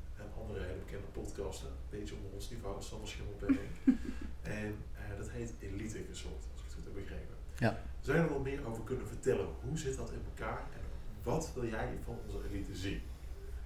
[0.40, 3.70] andere hele bekende podcaster, een beetje onder ons niveau, Sander Schimmelpenning.
[4.60, 7.36] en uh, dat heet Elite Gezond, als ik het goed heb begrepen.
[7.58, 7.82] Ja.
[8.00, 9.48] Zou je er wat meer over kunnen vertellen?
[9.60, 10.80] Hoe zit dat in elkaar en
[11.22, 13.00] wat wil jij van onze elite zien?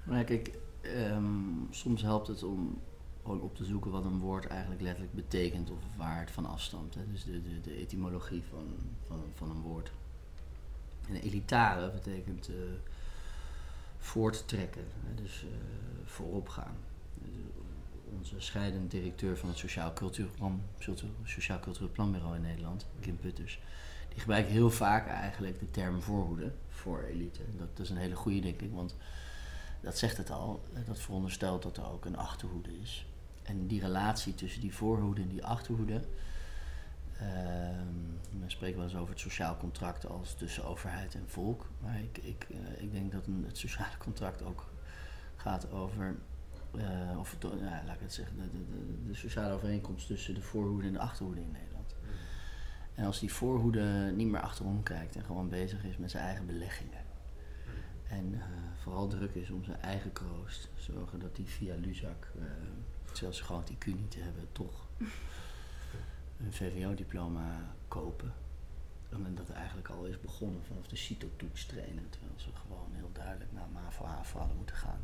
[0.04, 0.50] Nou, kijk,
[0.82, 2.80] um, soms helpt het om
[3.22, 6.94] gewoon op te zoeken wat een woord eigenlijk letterlijk betekent of waar het van afstamt.
[6.94, 7.00] Hè.
[7.10, 8.66] Dus de, de, de etymologie van,
[9.06, 9.92] van, van een woord.
[11.08, 12.56] En elitare betekent uh,
[14.04, 15.50] voorttrekken, dus uh,
[16.04, 16.76] voorop gaan.
[18.16, 20.62] Onze scheidend directeur van het Sociaal Cultuurplan,
[21.24, 23.60] Sociaal Cultureel Planbureau in Nederland, Kim Putters,
[24.08, 27.40] die gebruikt heel vaak eigenlijk de term voorhoede voor elite.
[27.56, 28.96] Dat, dat is een hele goede, denk ik, want
[29.80, 33.06] dat zegt het al, dat veronderstelt dat er ook een achterhoede is.
[33.42, 36.00] En die relatie tussen die voorhoede en die achterhoede.
[37.24, 41.70] Uh, men spreekt wel eens over het sociaal contract als tussen overheid en volk.
[41.80, 44.72] Maar ik, ik, uh, ik denk dat een, het sociale contract ook
[45.36, 46.16] gaat over.
[46.74, 50.86] Uh, of ja, laat ik het zeggen, de, de, de, sociale overeenkomst tussen de voorhoede
[50.86, 51.94] en de achterhoede in Nederland.
[52.02, 52.08] Mm.
[52.94, 56.46] En als die voorhoede niet meer achterom kijkt en gewoon bezig is met zijn eigen
[56.46, 57.04] beleggingen.
[57.66, 58.16] Mm.
[58.16, 58.42] En
[58.82, 62.32] vooral druk is om zijn eigen kroost, zorgen dat die via Luzak
[63.14, 64.86] terwijl ze gewoon het IQ niet hebben, toch
[66.40, 68.32] een VWO-diploma kopen.
[69.10, 72.10] En dat eigenlijk al is begonnen vanaf de CITO-toets trainen.
[72.10, 75.00] Terwijl ze gewoon heel duidelijk naar MAVO HAVO hadden moeten gaan.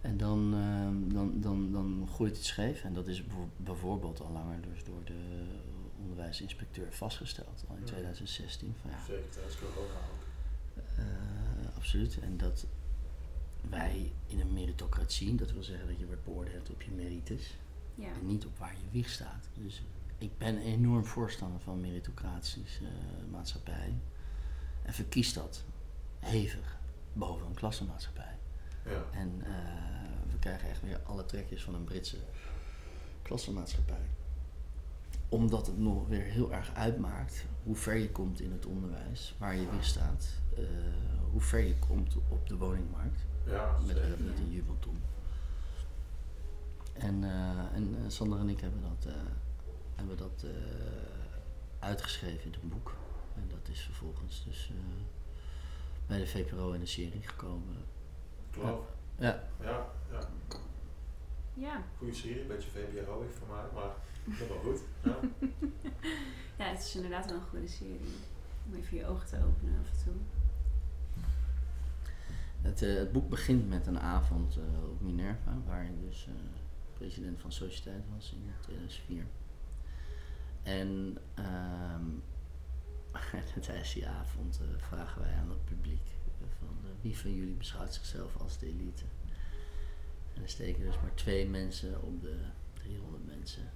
[0.00, 2.84] En dan, ehm, dan, dan, dan groeit het scheef.
[2.84, 5.44] En dat is bijvo- bijvoorbeeld al langer dus door de
[6.02, 7.64] onderwijsinspecteur vastgesteld.
[7.68, 7.86] Al in Ja.
[7.86, 8.74] 2016.
[8.82, 10.24] Van, ja, Zeker tijdens corona ook.
[10.96, 12.18] eh, absoluut.
[12.20, 12.66] En dat
[13.70, 17.54] wij in een meritocratie, dat wil zeggen dat je wordt beoordeeld op je merites
[17.98, 18.08] Ja.
[18.20, 19.48] en niet op waar je wieg staat.
[19.54, 19.82] Dus
[20.18, 23.94] ik ben enorm voorstander van meritocratische eh, maatschappij
[24.82, 25.64] en verkies dat
[26.18, 26.76] hevig
[27.12, 28.38] boven een klassenmaatschappij.
[28.84, 29.04] Ja.
[29.12, 29.52] En eh,
[30.30, 32.16] we krijgen echt weer alle trekjes van een Britse
[33.22, 34.06] klassenmaatschappij.
[35.28, 39.56] Omdat het nog weer heel erg uitmaakt hoe ver je komt in het onderwijs, waar
[39.56, 40.64] je weer staat, eh,
[41.30, 44.98] hoe ver je komt op de woningmarkt Ja, met, met een jubelton.
[46.98, 49.20] En, eh, en eh, Sander en ik hebben dat, eh,
[49.94, 50.50] hebben dat eh,
[51.78, 52.94] uitgeschreven in een boek.
[53.36, 54.76] En dat is vervolgens dus eh,
[56.06, 57.76] bij de VPRO in de serie gekomen.
[58.50, 58.86] Geloof.
[59.16, 60.28] Ja, Ja, ja.
[61.54, 61.82] Ja.
[61.98, 63.92] Goede serie, een beetje VPRO ik voor mij, maar
[64.24, 64.80] dat is wel goed.
[65.04, 66.64] Ja.
[66.64, 68.00] ja, het is inderdaad wel een goede serie.
[68.66, 70.14] Om even je ogen te openen af en toe.
[72.62, 76.34] het, eh, het boek begint met een avond eh, op Minerva, waar je dus eh,
[76.98, 79.26] president van Sociëteit was in 2004.
[80.62, 81.18] En
[83.60, 86.06] tijdens die avond vragen wij aan het publiek
[86.40, 89.04] eh, van eh, wie van jullie beschouwt zichzelf als de elite.
[90.34, 92.36] En er steken dus maar twee mensen op de
[92.74, 93.70] 300 mensen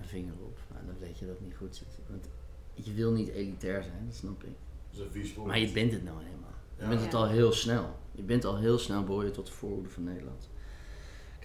[0.00, 0.58] een vinger op.
[0.72, 1.98] Nou, dan weet je dat het niet goed zit.
[2.08, 2.28] Want
[2.74, 4.56] je wil niet elitair zijn, dat snap ik.
[4.90, 5.46] Dat is een.
[5.46, 6.54] Maar je bent het nou eenmaal.
[6.76, 6.88] Je Ja.
[6.88, 7.96] bent het al heel snel.
[8.12, 10.48] Je bent al heel snel behoor je tot de voorhoede van Nederland.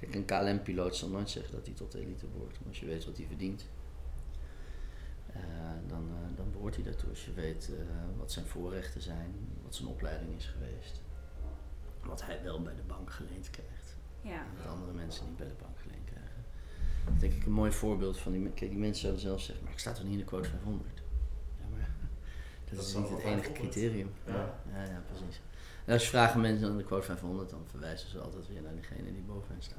[0.01, 2.59] Kijk, een KLM-piloot zal nooit zeggen dat hij tot de elite behoort.
[2.59, 3.65] Maar als je weet wat hij verdient,
[5.27, 5.41] eh,
[5.87, 7.09] dan, eh, dan behoort hij daartoe.
[7.09, 7.85] Als je weet eh,
[8.17, 9.33] wat zijn voorrechten zijn,
[9.63, 11.01] wat zijn opleiding is geweest.
[12.03, 13.97] Wat hij wel bij de bank geleend krijgt.
[14.21, 14.31] Ja.
[14.31, 16.43] En wat andere mensen niet bij de bank geleend krijgen.
[17.05, 19.63] Dat is denk ik een mooi voorbeeld van die, kijk, die mensen zouden zelf zeggen,
[19.63, 21.01] maar ik sta toch niet in de quote 500?
[21.59, 21.79] Ja, maar
[22.65, 23.71] dat, Dat is niet wel het enige 500.
[23.71, 24.11] criterium.
[24.25, 24.33] Ja.
[24.71, 25.41] Ja, ja, ja, precies.
[25.85, 28.75] En als je vragen mensen aan de quote 500, dan verwijzen ze altijd weer naar
[28.75, 29.77] degene die bovenaan staat.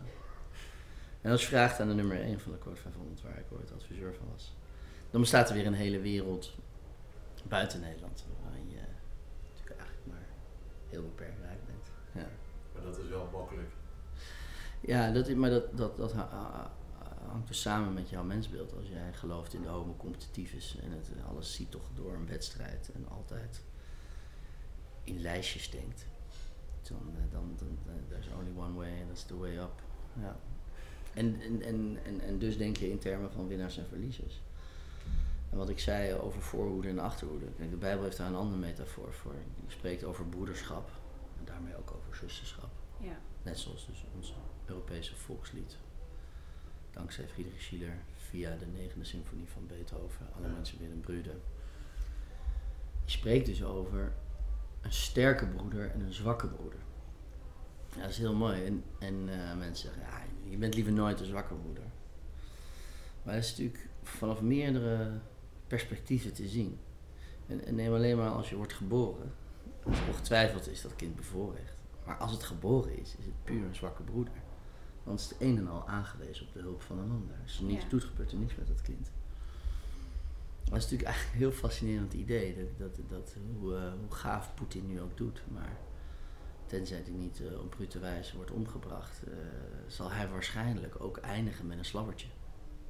[1.21, 3.73] En als je vraagt aan de nummer 1 van de quote 500, waar ik ooit
[3.73, 4.55] adviseur van was,
[5.11, 6.55] dan bestaat er weer een hele wereld
[7.49, 8.77] buiten Nederland, waarin je
[9.49, 10.27] natuurlijk eigenlijk maar
[10.89, 11.91] heel beperkt rijk bent.
[12.25, 12.31] Ja.
[12.75, 13.71] Maar dat is wel makkelijk.
[14.81, 16.73] Ja, dat, is- maar dat, dat, dat ha- ha-
[17.29, 18.77] hangt dus samen met jouw mensbeeld.
[18.77, 22.91] Als jij gelooft in de homo competitivus en het, alles ziet toch door een wedstrijd
[22.95, 23.63] en altijd
[25.05, 26.07] in lijstjes denkt,
[26.89, 29.83] dan, eh, dan, dan, dan there's only one way and that's the way up.
[30.21, 30.37] Ja.
[31.15, 34.41] En, en, en, en, en dus denk je in termen van winnaars en verliezers.
[35.51, 37.47] En wat ik zei over voorhoede en achterhoede.
[37.57, 39.35] Kijk, de Bijbel heeft daar een andere metafoor voor.
[39.57, 40.91] Die spreekt over broederschap
[41.39, 42.71] en daarmee ook over zusterschap.
[43.01, 43.19] Ja.
[43.43, 44.35] Net zoals dus ons
[44.65, 45.77] Europese volkslied.
[46.91, 50.53] Dankzij Friedrich Schiller via de negende symfonie van Beethoven, alle Ja.
[50.53, 51.37] mensen weer een brüder.
[53.05, 54.13] Je spreekt dus over
[54.83, 56.79] een sterke broeder en een zwakke broeder.
[57.95, 58.65] Ja, dat is heel mooi.
[58.65, 61.85] En, en eh, mensen zeggen, ja, je bent liever nooit een zwakke broeder.
[63.23, 65.19] Maar dat is natuurlijk vanaf meerdere
[65.67, 66.79] perspectieven te zien.
[67.47, 69.33] En, en neem alleen maar als je wordt geboren.
[69.85, 71.83] Ongetwijfeld is dat kind bevoorrecht.
[72.07, 74.35] Maar als het geboren is, is het puur een zwakke broeder.
[75.03, 77.37] Want het is het een en al aangewezen op de hulp van een ander.
[77.43, 77.89] Als je niets Ja.
[77.89, 79.11] doet, gebeurt er niks met dat kind.
[80.65, 82.57] Dat is natuurlijk eigenlijk een heel fascinerend idee.
[82.57, 85.43] Dat, dat, dat, hoe, eh, hoe gaaf Poetin nu ook doet.
[85.49, 85.77] Maar
[86.67, 89.33] tenzij hij niet eh, op brute wijze wordt omgebracht, eh,
[89.87, 92.29] zal hij waarschijnlijk ook eindigen met een slabbertje.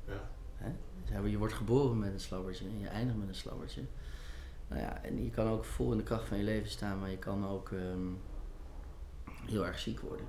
[0.07, 0.31] Ja.
[0.57, 0.73] Hè?
[1.05, 3.83] Dus je wordt geboren met een slabbertje en je eindigt met een slabbertje.
[4.69, 7.11] Nou ja, en je kan ook vol in de kracht van je leven staan, maar
[7.11, 8.07] je kan ook ehm,
[9.47, 10.27] heel erg ziek worden.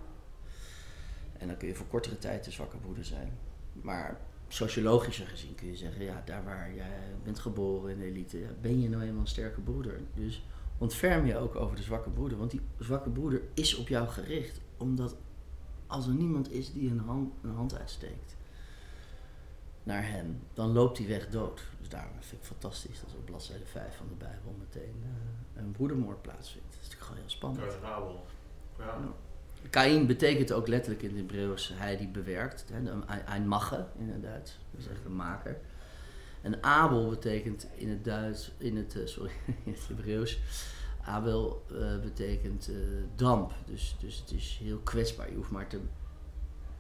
[1.38, 3.38] En dan kun je voor kortere tijd een zwakke broeder zijn.
[3.74, 4.20] Maar
[4.54, 8.82] sociologischer gezien kun je zeggen, ja, daar waar jij bent geboren in de elite, ben
[8.82, 10.00] je nou eenmaal een sterke broeder.
[10.14, 10.46] Dus
[10.78, 14.60] ontferm je ook over de zwakke broeder, want die zwakke broeder is op jou gericht.
[14.78, 15.16] Omdat
[15.88, 18.36] als er niemand is die een hand, een hand uitsteekt
[19.84, 21.64] naar hem, dan loopt hij weg dood.
[21.80, 25.72] Dus daarom vind ik fantastisch dat op bladzijde 5 van de Bijbel meteen eh, een
[25.72, 26.68] broedermoord plaatsvindt.
[26.68, 27.62] Dat is natuurlijk gewoon heel spannend.
[27.62, 28.26] Kruid en Abel.
[28.78, 28.86] Ja.
[28.86, 29.14] Ja.
[29.70, 32.66] Kain betekent ook letterlijk in het Hebreeuws hij die bewerkt.
[32.72, 32.78] Hè,
[33.36, 34.60] een- magge in het Duits.
[34.72, 35.58] Dat is echt een maker.
[36.42, 39.32] En Abel betekent in het Duits, in het, eh, sorry,
[39.66, 40.40] in het Hebreeuws.
[41.06, 42.76] Abel eh, betekent eh,
[43.16, 43.54] damp.
[43.66, 45.30] Dus, dus het is heel kwetsbaar.
[45.30, 45.80] Je hoeft maar te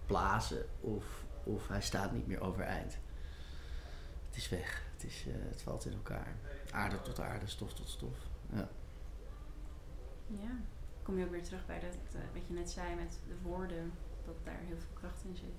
[0.05, 2.97] blazen of, of hij staat niet meer overeind.
[4.27, 4.83] Het is weg.
[4.93, 6.35] Het is, het valt in elkaar.
[6.71, 8.17] Aarde tot aarde, stof tot stof.
[8.53, 8.69] Ja.
[10.27, 10.59] Ja.
[11.03, 13.91] Kom je ook weer terug bij dat, eh, wat je net zei met de woorden,
[14.25, 15.55] dat daar heel veel kracht in zit.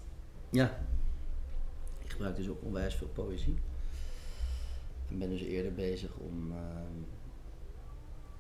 [0.51, 0.79] Ja.
[1.99, 3.59] Ik gebruik dus ook onwijs veel poëzie.
[5.09, 7.03] En ben dus eerder bezig om ehm,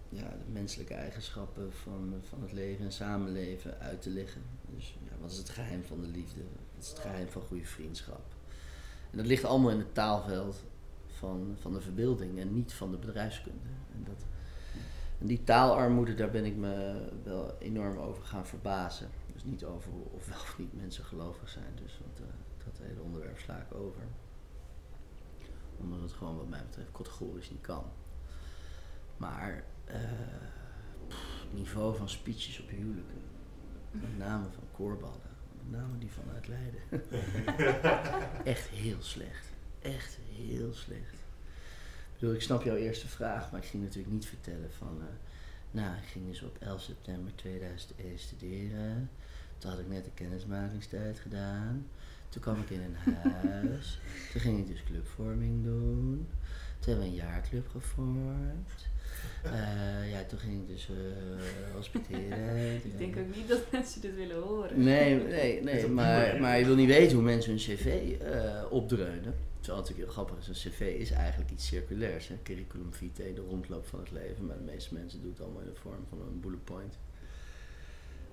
[0.08, 4.42] ja, de menselijke eigenschappen van, van het leven en samenleven uit te leggen.
[4.74, 6.40] Dus ja, wat is het geheim van de liefde?
[6.74, 8.34] Wat is het geheim van goede vriendschap?
[9.10, 10.64] En dat ligt allemaal in het taalveld
[11.06, 13.68] van, van de verbeelding en niet van de bedrijfskunde.
[13.92, 14.24] En, dat,
[15.26, 19.08] die taalarmoede, daar ben ik me wel enorm over gaan verbazen.
[19.32, 21.72] Dus niet over of wel of niet mensen gelovig zijn.
[21.82, 22.26] Dus want, eh,
[22.64, 24.02] dat hele onderwerp sla ik over.
[25.76, 27.84] Omdat het gewoon wat mij betreft categorisch niet kan.
[29.16, 33.22] Maar het niveau van speeches op huwelijken.
[33.90, 35.32] Met name van koorballen.
[35.52, 36.80] Met name die vanuit Leiden.
[38.54, 39.52] Echt heel slecht.
[39.80, 41.23] Echt heel slecht.
[42.14, 44.98] Ik bedoel, ik snap jouw eerste vraag, maar ik ging natuurlijk niet vertellen van...
[45.00, 45.06] eh,
[45.70, 49.10] nou, ik ging dus op 11 september 2001 studeren.
[49.58, 51.86] Toen had ik net de kennismakingstijd gedaan.
[52.28, 54.00] Toen kwam ik in een huis.
[54.32, 56.28] Toen ging ik dus clubvorming doen.
[56.78, 58.86] Toen hebben we een jaarclub gevormd.
[59.42, 62.74] Eh, ja, toen ging ik dus eh hospiteren.
[62.84, 64.82] Ik denk ook niet dat mensen dit willen horen.
[64.84, 69.34] Nee, nee, nee maar, maar je wil niet weten hoe mensen hun cv eh opdreunen.
[69.66, 72.28] Het natuurlijk heel grappig is, een cv is eigenlijk iets circulairs.
[72.28, 72.38] Hè?
[72.42, 74.46] Curriculum vitae, de rondloop van het leven.
[74.46, 76.98] Maar de meeste mensen doen het allemaal in de vorm van een bullet point.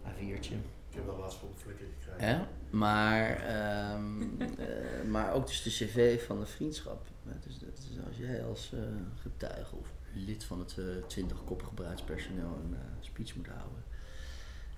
[0.05, 0.55] A4'tje.
[0.89, 2.37] Ik heb wel laatst een flikker gekregen.
[2.37, 2.45] Hè?
[2.69, 7.07] Maar, ehm, eh, maar ook dus de cv van de vriendschap.
[7.43, 8.79] Dus, dat is als jij als eh,
[9.21, 13.83] getuige of lid van het twintigkoppige bruidspersoneel een eh, speech moet houden.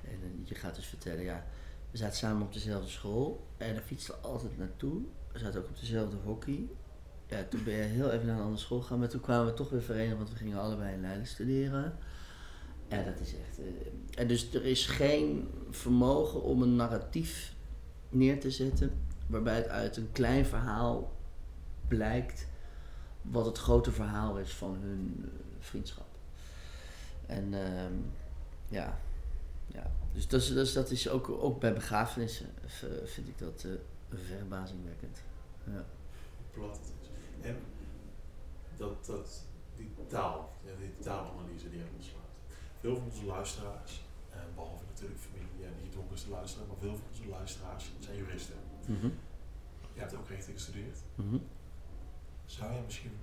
[0.04, 1.46] En eh, je gaat dus vertellen, ja,
[1.92, 5.02] we zaten samen op dezelfde school en daar fietsten we altijd naartoe.
[5.34, 6.67] We zaten ook op dezelfde hockey.
[7.28, 9.54] Ja, toen ben je heel even naar een andere school gegaan, maar toen kwamen we
[9.54, 11.96] toch weer verenigen, want we gingen allebei in Leiden studeren.
[12.88, 13.60] Ja, dat is echt.
[13.60, 13.65] eh,
[14.22, 17.54] en dus er is geen vermogen om een narratief
[18.10, 18.91] neer te zetten,
[19.28, 21.12] waarbij het uit een klein verhaal
[21.88, 22.48] blijkt
[23.22, 26.08] wat het grote verhaal is van hun eh, vriendschap.
[27.26, 27.93] En ehm,
[28.69, 29.00] ja,
[29.67, 29.91] ja.
[30.13, 33.72] Dus, dat is, dat is ook, ook bij begrafenissen v- vind ik dat eh
[34.17, 35.17] verbazingwekkend.
[35.65, 35.86] Ja.
[36.52, 36.80] plat.
[37.41, 37.58] En
[38.78, 39.45] dat, dat,
[39.76, 42.21] die taal, die taalanalyse die er ontslaat.
[42.80, 47.08] Veel van onze luisteraars, eh, behalve natuurlijk familie en die donkerste luisteren, maar veel van
[47.10, 48.56] onze luisteraars zijn juristen.
[48.86, 49.10] Mhm.
[49.93, 50.99] Je hebt ook rechten gestudeerd.
[51.15, 51.38] Mhm.
[52.45, 53.17] Zou je misschien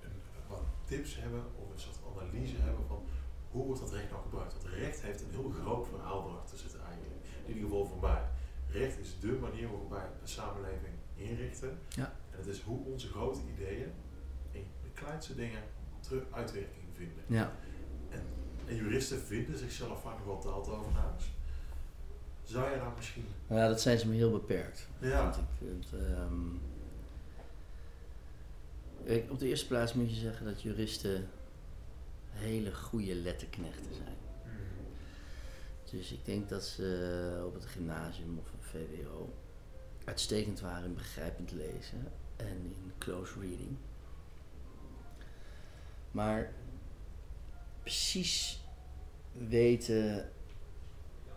[0.00, 3.02] een, wat tips hebben of een soort analyse hebben van
[3.50, 4.52] hoe wordt dat recht nou gebruikt?
[4.52, 7.14] Want recht heeft een heel groot verhaal erachter zitten eigenlijk.
[7.44, 8.22] In ieder geval voor mij.
[8.70, 11.78] Recht is dé manier waarop wij een samenleving inrichten.
[11.88, 12.12] Ja.
[12.30, 13.90] En het is hoe onze grote ideeën
[14.50, 15.62] in de kleinste dingen
[16.00, 17.24] terug uitwerking vinden.
[17.26, 17.52] Ja.
[18.66, 21.24] En juristen vinden zichzelf vaak nog wel taaltovenaars.
[22.42, 23.24] Zou je daar misschien...
[23.46, 24.88] Nou ja, dat zijn ze maar heel beperkt.
[24.98, 25.32] Ja.
[25.32, 25.90] Vind ik.
[25.90, 26.32] Het, ehm,
[29.04, 31.28] kijk, op de eerste plaats moet je zeggen dat juristen
[32.30, 34.16] hele goede letterknechten zijn.
[35.90, 39.32] Dus ik denk dat ze op het gymnasium of VWO
[40.04, 43.76] uitstekend waren in begrijpend lezen en in close reading.
[46.10, 46.52] Maar
[47.82, 48.60] precies
[49.48, 50.30] weten,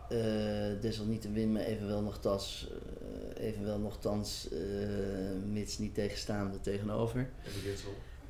[0.10, 2.70] eh desalniettemin, maar evenwel nogthans,
[3.38, 4.60] eh evenwel nogthans, eh
[5.52, 7.30] mits niet tegenstaande tegenover.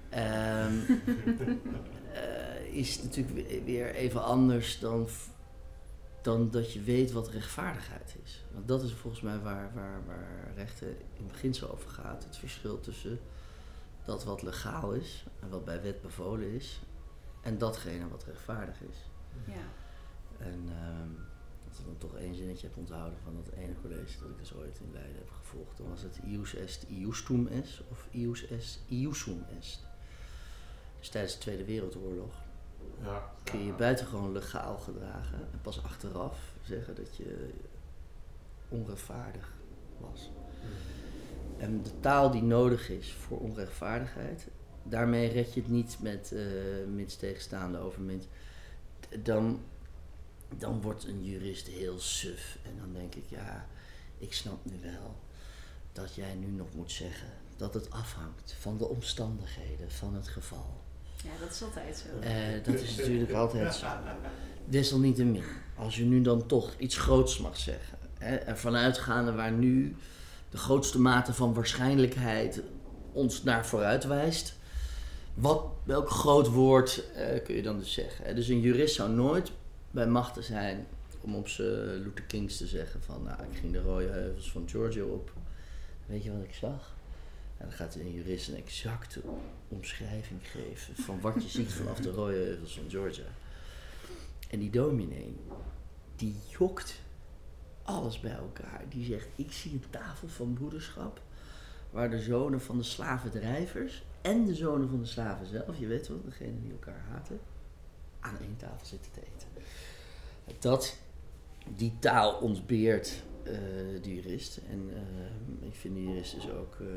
[0.10, 0.74] Ehm,
[2.14, 5.08] eh, is natuurlijk we- weer even anders dan,
[6.22, 8.44] dan dat je weet wat rechtvaardigheid is.
[8.52, 12.24] Want dat is volgens mij waar, waar, waar rechten in beginsel over gaat.
[12.24, 13.20] Het verschil tussen
[14.06, 16.82] dat wat legaal is en wat bij wet bevolen is,
[17.42, 18.98] en datgene wat rechtvaardig is.
[19.46, 19.68] Ja.
[20.38, 21.10] En ehm,
[21.70, 24.54] als ik dan toch één zinnetje heb onthouden van dat ene college dat ik dus
[24.54, 28.80] ooit in Leiden heb gevolgd, dan was het ius est iustum est of ius est
[28.88, 29.86] iusum est.
[31.00, 32.34] Dus tijdens de Tweede Wereldoorlog
[33.04, 33.32] Ja.
[33.44, 37.50] kun je je buitengewoon legaal gedragen en pas achteraf zeggen dat je
[38.70, 39.54] onrechtvaardig
[39.98, 40.30] was.
[41.58, 44.48] En de taal die nodig is voor onrechtvaardigheid,
[44.84, 48.28] daarmee red je het niet met eh mits tegenstaande overmint.
[49.24, 49.62] Dan,
[50.58, 52.58] dan wordt een jurist heel suf.
[52.66, 53.68] En dan denk ik, ja,
[54.18, 55.16] ik snap nu wel
[55.92, 60.82] dat jij nu nog moet zeggen dat het afhangt van de omstandigheden van het geval.
[61.24, 62.28] Ja, dat is altijd zo.
[62.28, 63.88] Eh, dat is natuurlijk altijd zo.
[64.66, 65.44] Desalniettemin,
[65.76, 69.96] als je nu dan toch iets groots mag zeggen, hè, ervan uitgaande waar nu
[70.50, 72.62] de grootste mate van waarschijnlijkheid
[73.12, 74.58] ons naar vooruit wijst.
[75.34, 78.26] Wat, welk groot woord eh, kun je dan dus zeggen?
[78.26, 78.34] hè?
[78.34, 79.52] Dus een jurist zou nooit
[79.92, 80.88] bij machten zijn
[81.22, 84.70] om op zijn Luther Kings te zeggen van, nou, ik ging de rode heuvels van
[84.70, 85.32] Georgia op.
[86.06, 86.98] Weet je wat ik zag?
[87.60, 89.22] En dan gaat een jurist een exacte
[89.68, 93.28] omschrijving geven van wat je ziet vanaf de rode heuvels van Georgia.
[94.50, 95.36] En die dominee,
[96.16, 97.02] die jokt
[97.84, 98.84] alles bij elkaar.
[98.90, 101.22] Die zegt, ik zie een tafel van broederschap
[101.90, 106.08] waar de zonen van de slavendrijvers en de zonen van de slaven zelf, je weet
[106.08, 107.40] wel, degene die elkaar haten,
[108.20, 109.48] aan één tafel zitten te eten.
[110.60, 110.98] Dat,
[111.76, 113.54] die taal ontbeert eh,
[114.02, 114.60] de jurist.
[114.70, 116.88] En eh, ik vind de jurist dus ook eh,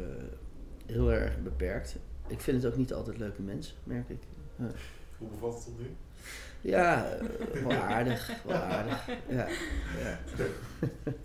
[0.87, 1.97] heel erg beperkt.
[2.27, 4.23] Ik vind het ook niet altijd leuke mensen, merk ik.
[4.57, 4.71] Ja.
[5.18, 5.97] Hoe bevalt het tot nu?
[6.61, 9.07] Ja, eh, wel aardig, wel aardig.
[9.29, 9.49] Ja,
[9.99, 10.18] ja.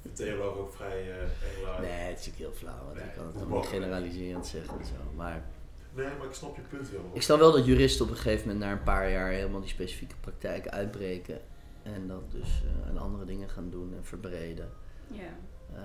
[0.01, 3.13] De theoloog ook vrij uh, erg Nee, het is natuurlijk heel flauw, want Nee, ik
[3.15, 4.93] kan het dan niet generaliserend zeggen en zo.
[5.15, 5.43] Maar
[5.97, 7.11] Nee, maar ik snap je punt wel.
[7.13, 9.69] ik snap wel dat juristen op een gegeven moment na een paar jaar helemaal die
[9.69, 11.39] specifieke praktijk uitbreken.
[11.83, 14.69] En dat dus eh, aan andere dingen gaan doen en verbreden.
[15.07, 15.37] Ja.
[15.73, 15.81] Eh,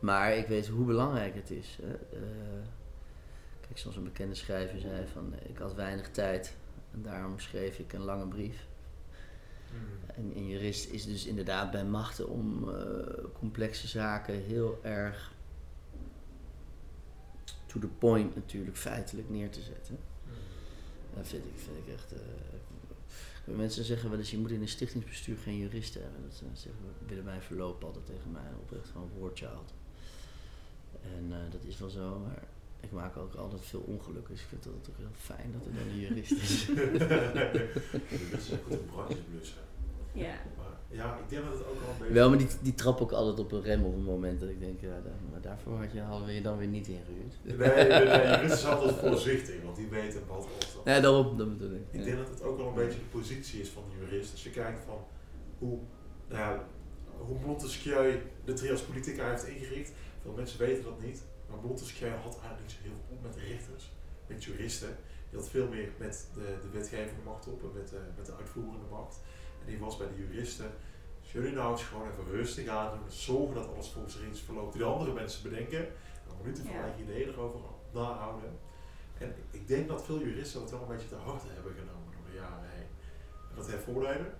[0.00, 1.78] maar ik weet hoe belangrijk het is.
[1.82, 2.18] Hè.
[3.70, 6.56] Eh, kijk, zoals een bekende schrijver zei van ik had weinig tijd
[6.92, 8.66] en daarom schreef ik een lange brief.
[9.70, 10.10] Hmm.
[10.14, 15.32] En een jurist is dus inderdaad bij machten om eh, complexe zaken heel erg
[17.66, 19.98] to the point natuurlijk feitelijk neer te zetten.
[20.24, 20.32] Hmm.
[21.16, 22.12] Dat vind ik, vind ik echt.
[22.12, 26.22] eh, mensen zeggen wel eens, je moet in een stichtingsbestuur geen juristen hebben.
[26.22, 29.74] Dat eh, zeggen Willemijn Verloop altijd tegen mij, oprecht gewoon woordchild.
[31.02, 32.42] En eh, dat is wel zo, maar
[32.80, 34.28] ik maak ook altijd veel ongeluk.
[34.28, 36.66] Dus ik vind het ook heel fijn dat er dan een jurist is.
[38.30, 39.58] Dat is goed een brandjes blussen.
[40.12, 40.34] Ja.
[40.56, 42.14] Maar ja, ik denk dat het ook wel een beetje...
[42.14, 44.60] Wel, maar die, die trap ook altijd op een rem op een moment dat ik
[44.60, 47.34] denk, ja, daar- maar daarvoor had je, hadden we je dan weer niet ingehuurd.
[47.42, 50.86] Nee, nee, nee, jurist is altijd voorzichtig, want die weten wat afstand.
[50.86, 51.82] Ja, daarom, dat bedoel ik.
[51.90, 52.04] Ik Ja.
[52.04, 54.32] denk dat het ook wel een beetje de positie is van de jurist.
[54.32, 54.98] Als je kijkt van
[55.58, 55.78] hoe,
[56.28, 56.66] nou ja,
[57.18, 59.92] hoe Montesquieu de trias politica heeft ingericht.
[60.22, 61.22] Veel mensen weten dat niet.
[61.50, 63.92] Maar Montesquieu had eigenlijk niet zo heel veel op met de rechters,
[64.26, 64.96] met juristen.
[65.30, 68.34] Die had veel meer met de, de wetgevende macht op en met de, met de
[68.34, 69.20] uitvoerende macht.
[69.60, 70.70] En die was bij de juristen.
[71.20, 74.40] Als jullie nou eens gewoon even rustig aan doen, zorgen dat alles volgens de regels
[74.40, 75.78] verloopt die de andere mensen bedenken.
[75.86, 76.82] En dan minuten van Ja.
[76.82, 77.60] eigen ideeën erover
[77.92, 78.58] nahouden.
[79.18, 82.30] En ik denk dat veel juristen dat wel een beetje te harte hebben genomen door
[82.30, 82.86] de jaren heen.
[83.50, 84.38] En dat heeft voordelen.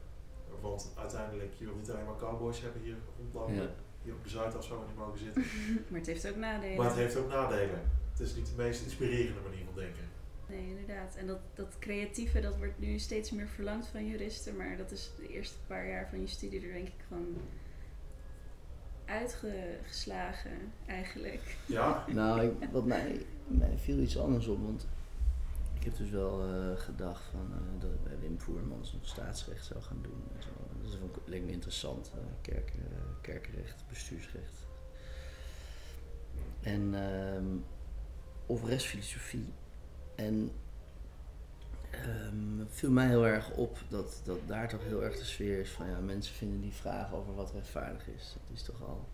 [0.61, 3.55] Want uiteindelijk, je wil niet alleen maar cowboys hebben hier rondlopen.
[3.55, 3.69] Ja.
[4.03, 5.45] Hier op de Zuidas zo niet mogen zitten.
[5.89, 6.77] Maar het heeft ook nadelen.
[6.77, 7.81] Maar het heeft ook nadelen.
[8.11, 10.05] Het is niet de meest inspirerende manier van denken.
[10.47, 11.17] Nee, inderdaad.
[11.17, 14.57] En dat, dat creatieve, dat wordt nu steeds meer verlangd van juristen.
[14.57, 17.37] Maar dat is de eerste paar jaar van je studie er denk ik van
[19.05, 21.57] uitgeslagen eigenlijk.
[21.67, 24.87] Ja, Nou, ik, wat mij, mij viel iets anders op, want
[25.75, 29.65] ik heb dus wel eh, gedacht van, eh, dat ik bij Wim Voermans nog staatsrecht
[29.65, 30.23] zou gaan doen.
[30.37, 30.49] En zo.
[30.91, 34.67] Dat vond ik- leek me interessant, eh, kerk, eh, kerkenrecht, bestuursrecht.
[36.61, 37.45] En, ehm,
[38.47, 39.53] of rechtsfilosofie.
[40.15, 40.53] En
[42.59, 45.71] het viel mij heel erg op dat, dat daar toch heel erg de sfeer is
[45.71, 48.35] van ja, mensen vinden die vraag over wat rechtvaardig is.
[48.49, 49.09] Dat is toch al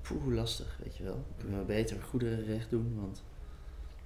[0.00, 1.24] poeh, lastig, weet je wel.
[1.38, 3.22] Kunnen we beter goederenrecht doen, want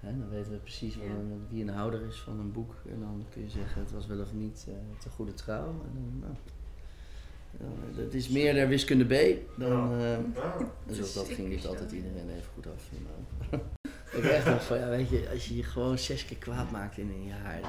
[0.00, 1.00] hè, dan weten we precies Ja.
[1.48, 2.74] wie een houder is van een boek.
[2.88, 5.66] En dan kun je zeggen het was wel of niet eh te goede trouw.
[5.68, 6.32] En dan, nou,
[7.94, 9.92] dan, het is meer naar wiskunde B dan...
[9.92, 10.56] eh, ja.
[10.86, 12.90] dus dat, dat ging niet altijd iedereen even goed af.
[13.50, 13.60] Maar
[14.12, 16.98] ik echt dacht van, ja, weet je, als je je gewoon zes keer kwaad maakt
[16.98, 17.60] in een jaar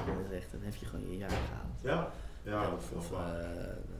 [0.50, 1.80] dan heb je gewoon je jaar gehaald.
[1.82, 2.12] ja.
[2.42, 3.48] ja, dat of wel of eh,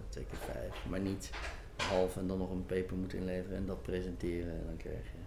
[0.08, 1.30] twee keer vijf, maar niet
[1.76, 5.18] half en dan nog een paper moeten inleveren en dat presenteren en dan krijg je...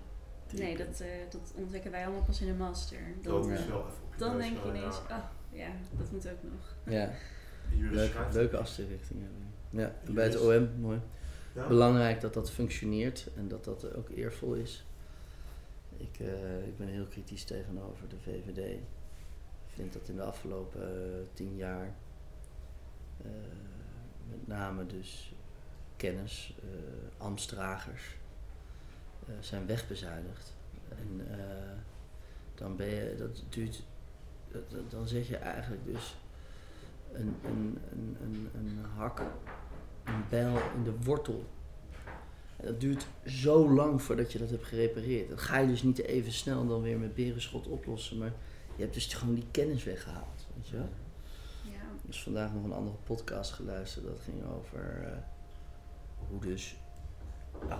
[0.53, 2.99] Nee, dat, eh, dat ontdekken wij allemaal pas in een master.
[3.21, 3.67] Dat Dan, is ja.
[3.67, 5.17] wel even dan denk je ineens, ja.
[5.17, 6.75] oh ja, dat moet ook nog.
[6.95, 7.11] Ja,
[7.79, 9.53] leuke, leuke hebben.
[9.69, 10.41] Ja, en bij het.
[10.41, 10.99] OM, mooi.
[11.55, 11.67] Ja?
[11.67, 14.85] Belangrijk dat dat functioneert en dat dat ook eervol is.
[15.97, 18.57] Ik, eh, ik ben heel kritisch tegenover de VVD.
[19.67, 21.95] Ik vind dat in de afgelopen eh, tien jaar
[23.23, 23.31] eh,
[24.29, 25.33] met name dus
[25.97, 28.22] kennis, eh ambtsdragers eh,
[29.39, 30.53] zijn wegbezuinigd.
[30.89, 31.77] En eh,
[32.55, 33.83] dan ben je, dat duurt,
[34.51, 36.15] dat, dat- dan zet je eigenlijk dus
[37.13, 39.19] een, een, een, een, een hak
[40.03, 41.45] een bijl in de wortel.
[42.57, 45.29] En dat duurt zo lang voordat je dat hebt gerepareerd.
[45.29, 48.31] Dat ga je dus niet even snel dan weer met berenschot oplossen, maar
[48.75, 50.45] je hebt dus gewoon die kennis weggehaald.
[50.55, 50.89] Weet je wel?
[51.63, 54.05] Ja, Dus vandaag nog een andere podcast geluisterd.
[54.05, 55.17] Dat ging over eh,
[56.29, 56.75] hoe dus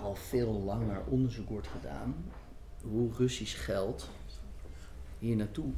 [0.02, 2.14] al veel langer onderzoek wordt gedaan.
[2.82, 4.10] Hoe Russisch geld
[5.18, 5.72] hier naartoe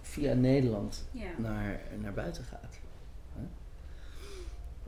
[0.00, 1.30] via Nederland Ja.
[1.38, 2.78] naar, naar buiten gaat.
[3.32, 3.42] Hè?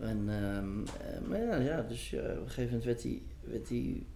[0.07, 3.69] En, ehm, eh, maar ja, ja dus eh, op een gegeven moment werd die, werd
[3.69, 4.07] die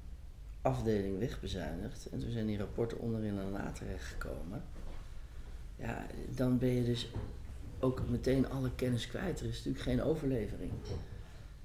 [0.62, 2.09] afdeling wegbezuinigd.
[2.09, 4.62] En toen zijn die rapporten onderin en na terechtgekomen.
[5.77, 7.11] Ja, dan ben je dus
[7.79, 9.41] ook meteen alle kennis kwijt.
[9.41, 10.72] Er is natuurlijk geen overlevering.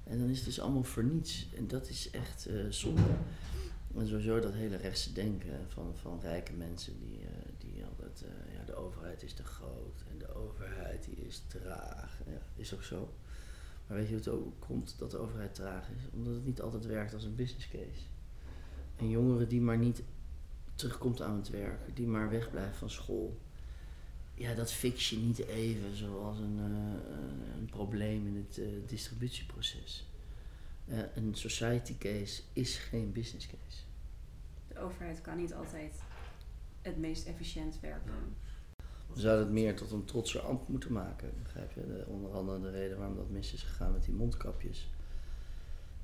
[0.04, 1.48] En dan is het dus allemaal voor niets.
[1.56, 3.02] En dat is echt eh, zonde.
[3.96, 7.28] En sowieso dat hele rechtse denken van, van rijke mensen die, eh,
[7.58, 12.20] die altijd, eh, ja, de overheid is te groot en de overheid die is traag.
[12.26, 13.14] Ja, is ook zo.
[13.86, 16.02] Maar weet je hoe het ook komt dat de overheid traag is?
[16.12, 18.06] Omdat het niet altijd werkt als een business case.
[18.96, 20.02] Een jongere die maar niet
[20.74, 23.38] terugkomt aan het werk, die maar wegblijft van school.
[24.42, 30.06] Ja, dat fix je niet even zoals een, eh, een probleem in het eh, distributieproces.
[30.86, 33.82] Eh, een society case is geen business case.
[34.68, 36.00] De overheid kan niet altijd
[36.80, 38.12] het meest efficiënt werken.
[39.12, 41.86] We zouden het meer tot een trotser ambt moeten maken, begrijp je?
[41.86, 44.90] De, onder andere de reden waarom dat mis is gegaan met die mondkapjes,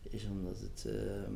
[0.02, 1.32] is omdat, het, ehm,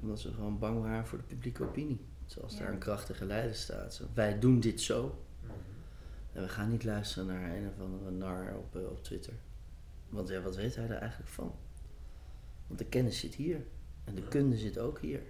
[0.00, 2.00] omdat ze gewoon bang waren voor de publieke opinie.
[2.26, 3.94] Zoals daar een krachtige leider staat.
[3.94, 5.24] Zo, wij doen dit zo
[6.32, 9.34] we gaan niet luisteren naar een of andere nar op, eh, op Twitter.
[10.08, 11.54] Want ja, wat weet hij er eigenlijk van?
[12.66, 13.60] Want de kennis zit hier
[14.04, 15.22] en de kunde zit ook hier.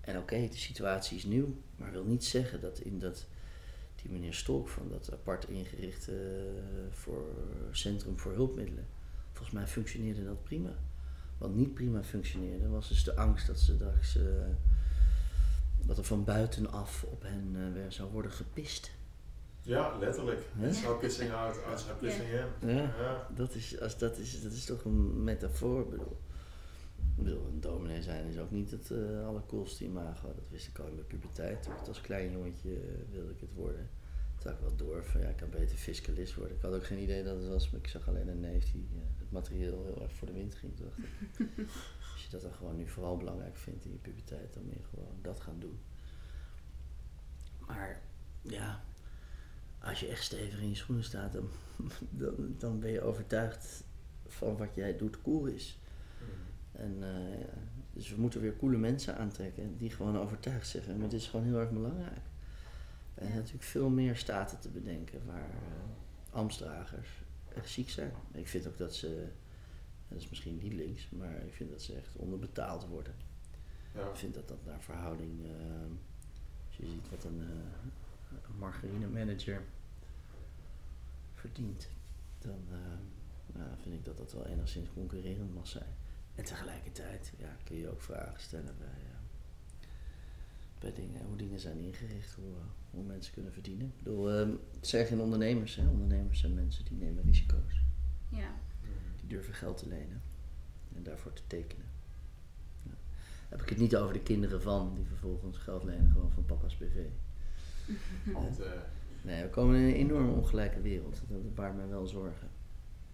[0.00, 3.26] En oké, de situatie is nieuw, maar wil niet zeggen dat in dat
[4.02, 7.24] die meneer Stolk van dat apart ingerichte eh, voor
[7.70, 8.86] Centrum voor Hulpmiddelen,
[9.32, 10.74] volgens mij functioneerde dat prima.
[11.38, 14.24] Wat niet prima functioneerde was dus de angst dat ze straks, eh,
[15.86, 18.90] dat er van buitenaf op hen weer zou worden gepist.
[19.66, 20.42] Ja, letterlijk.
[20.62, 22.74] It's no pissing out, outside pissing in.
[22.74, 22.82] Ja.
[22.98, 23.28] Ja.
[23.34, 26.18] Dat is, als dat, is, dat is toch een metafoor, ik bedoel.
[27.16, 30.26] Ik bedoel, een dominee zijn is ook niet het uh, allercoolste imago.
[30.26, 31.62] Dat wist ik al in mijn puberteit.
[31.62, 33.88] Toen ik het als klein jongetje eh, wilde ik het worden.
[34.38, 36.56] Toen had ik wel door van ja, ik kan beter fiscalist worden.
[36.56, 38.88] Ik had ook geen idee dat het was, maar ik zag alleen een neef die
[38.94, 40.76] eh, het materieel heel erg voor de wind ging.
[40.76, 41.68] Toen dacht ik,
[42.12, 44.84] als je dat dan gewoon nu vooral belangrijk vindt in je puberteit, dan moet je
[44.90, 45.78] gewoon dat gaan doen.
[47.66, 48.02] Maar
[48.42, 48.84] ja,
[49.88, 51.50] als je echt stevig in je schoenen staat, dan,
[52.10, 53.84] dan, dan ben je overtuigd
[54.26, 55.78] van wat jij doet cool is.
[56.18, 56.82] Mhm.
[56.82, 57.52] En, uh, ja,
[57.92, 61.46] dus we moeten weer coole mensen aantrekken die gewoon overtuigd zeggen, maar dit is gewoon
[61.46, 62.24] heel erg belangrijk.
[63.14, 67.08] Er zijn natuurlijk veel meer staten te bedenken waar uh, ambtsdragers
[67.54, 68.12] echt ziek zijn.
[68.32, 69.26] Ik vind ook dat ze,
[70.08, 73.14] dat is misschien niet links, maar ik vind dat ze echt onderbetaald worden.
[73.94, 74.08] Ja.
[74.08, 75.50] Ik vind dat dat naar verhouding, uh,
[76.66, 79.62] als je ziet wat een, een margarine manager
[81.36, 81.88] verdient,
[82.38, 82.64] dan
[83.46, 85.94] nou, vind ik dat dat wel enigszins concurrerend mag zijn.
[86.34, 89.16] En tegelijkertijd ja, kun je ook vragen stellen bij, uh,
[90.78, 92.60] bij dingen, hoe dingen zijn ingericht, hoe, uh,
[92.90, 93.86] hoe mensen kunnen verdienen.
[93.86, 95.88] Ik bedoel, uh, het zijn geen ondernemers, hè?
[95.88, 97.82] ondernemers zijn mensen die nemen risico's.
[98.28, 98.54] Ja.
[99.20, 100.22] Die durven geld te lenen
[100.94, 101.86] en daarvoor te tekenen.
[102.82, 102.94] Ja.
[103.48, 106.76] Heb ik het niet over de kinderen van, die vervolgens geld lenen gewoon van papa's
[106.76, 107.04] BV.
[108.32, 108.58] Want,
[109.26, 111.22] nee, we komen in een enorm ongelijke wereld.
[111.28, 112.48] Dat baart mij wel zorgen.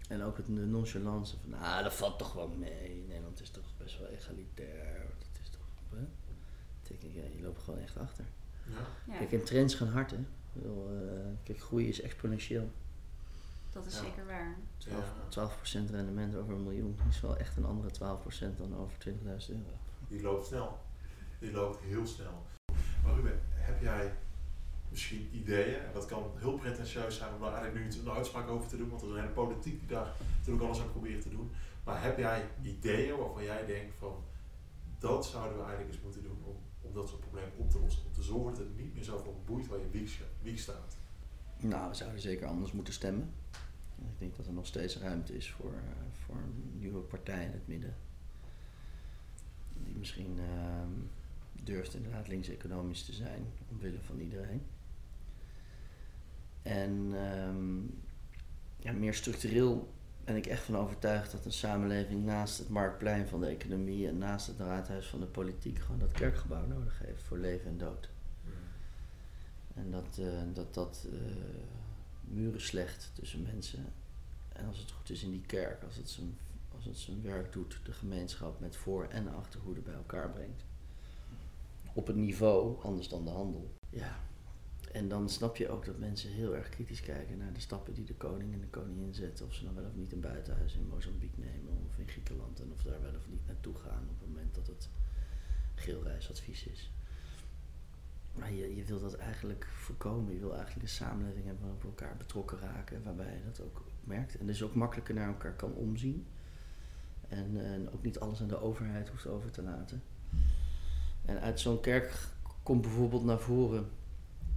[0.09, 3.03] En ook het de nonchalance van, nou, dat valt toch wel mee.
[3.07, 5.05] Nederland is toch best wel egalitair.
[5.19, 6.01] Dat is toch, hè?
[6.93, 8.25] Ik denk, ja, je loopt gewoon echt achter.
[9.07, 9.17] Ja.
[9.17, 10.17] Kijk, en trends gaan hard, hè.
[10.53, 12.69] Wil, uh, kijk, groei is exponentieel.
[13.71, 14.03] dat is Ja.
[14.03, 14.55] zeker waar.
[14.77, 15.29] 12, Ja.
[15.29, 19.77] 12% rendement over een miljoen is wel echt een andere 12% dan over 20.000 euro.
[20.07, 20.79] Die loopt snel.
[21.39, 22.43] Die loopt heel snel.
[23.03, 24.13] Maar Ruben, heb jij
[24.93, 28.69] misschien ideeën, en dat kan heel pretentieus zijn om daar eigenlijk nu een uitspraak over
[28.69, 31.29] te doen, want er is een hele politiek die daar natuurlijk alles aan probeert te
[31.29, 31.51] doen.
[31.83, 34.23] Maar heb jij ideeën waarvan jij denkt van
[34.99, 38.05] dat zouden we eigenlijk eens moeten doen om, om dat soort problemen op te lossen?
[38.05, 40.07] Om te zorgen dat het niet meer zoveel boeit waar je
[40.41, 40.97] wiek, staat.
[41.57, 43.33] Nou, we zouden zeker anders moeten stemmen.
[43.97, 45.79] Ik denk dat er nog steeds ruimte is voor, uh,
[46.25, 47.95] voor een nieuwe partij in het midden.
[49.73, 50.43] Die misschien uh,
[51.63, 54.61] durft inderdaad links-economisch te zijn, omwille van iedereen.
[56.63, 57.13] En
[57.47, 58.01] um,
[58.77, 59.93] ja, meer structureel
[60.23, 64.17] ben ik echt van overtuigd dat een samenleving naast het marktplein van de economie en
[64.17, 68.09] naast het raadhuis van de politiek gewoon dat kerkgebouw nodig heeft voor leven en dood.
[68.43, 68.51] Mm.
[69.73, 71.19] En dat uh, dat, dat uh,
[72.21, 73.85] muren slecht tussen mensen.
[74.49, 76.37] En als het goed is in die kerk, als het zijn,
[76.75, 80.63] als het zijn werk doet, de gemeenschap met voor- en achterhoede bij elkaar brengt.
[81.93, 83.73] Op een niveau anders dan de handel.
[83.89, 84.19] Ja.
[84.93, 88.05] En dan snap je ook dat mensen heel erg kritisch kijken naar de stappen die
[88.05, 89.45] de koning en de koningin zetten.
[89.45, 92.59] Of ze dan wel of niet een buitenhuis in Mozambique nemen of in Griekenland.
[92.59, 94.89] En of daar wel of niet naartoe gaan op het moment dat het
[95.75, 96.91] geel reisadvies is.
[98.35, 100.33] maar je, je wil dat eigenlijk voorkomen.
[100.33, 103.83] Je wil eigenlijk een samenleving hebben waar we elkaar betrokken raken, waarbij je dat ook
[104.03, 104.37] merkt.
[104.37, 106.27] En dus ook makkelijker naar elkaar kan omzien.
[107.27, 110.03] En, en ook niet alles aan de overheid hoeft over te laten.
[111.25, 112.27] En uit zo'n kerk
[112.63, 113.89] komt bijvoorbeeld naar voren.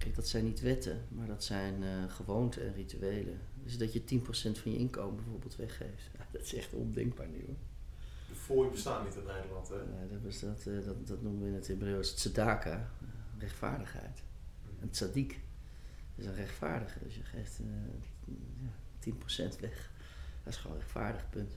[0.07, 3.41] Kijk, dat zijn niet wetten, maar dat zijn uh, gewoonten en rituelen.
[3.63, 4.03] Dus dat je 10%
[4.61, 6.11] van je inkomen bijvoorbeeld weggeeft.
[6.19, 7.57] Ja, dat is echt ondenkbaar nu hoor.
[8.29, 9.77] De fooi bestaan niet in Nederland, hè?
[9.77, 14.23] Nee, dat, is dat, uh, dat, dat noemen we in het Hebreeuws tzedaka, uh, rechtvaardigheid.
[14.63, 14.83] Mhm.
[14.83, 15.41] Een tzaddik
[16.15, 17.61] is een rechtvaardige, dus je geeft
[18.63, 18.71] ja,
[19.13, 19.91] 10% weg.
[20.45, 21.53] Dat is gewoon rechtvaardig, punt.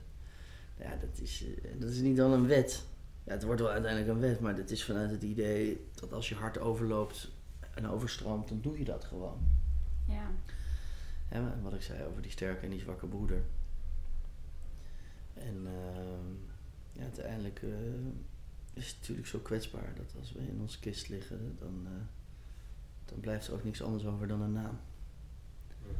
[0.78, 1.44] Ja, dat is,
[1.78, 2.84] dat is niet dan een wet.
[3.24, 6.28] Ja, het wordt wel uiteindelijk een wet, maar het is vanuit het idee dat als
[6.28, 7.30] je hart overloopt
[7.74, 9.38] en overstroomt, dan doe je dat gewoon.
[10.04, 10.30] Ja.
[11.28, 13.42] En wat ik zei over die sterke en die zwakke broeder.
[15.34, 16.36] En uh,
[16.92, 17.70] ja, uiteindelijk uh,
[18.72, 21.90] is het natuurlijk zo kwetsbaar dat als we in onze kist liggen, dan, uh,
[23.04, 24.78] dan blijft er ook niks anders over dan een naam.
[25.82, 25.94] Mhm.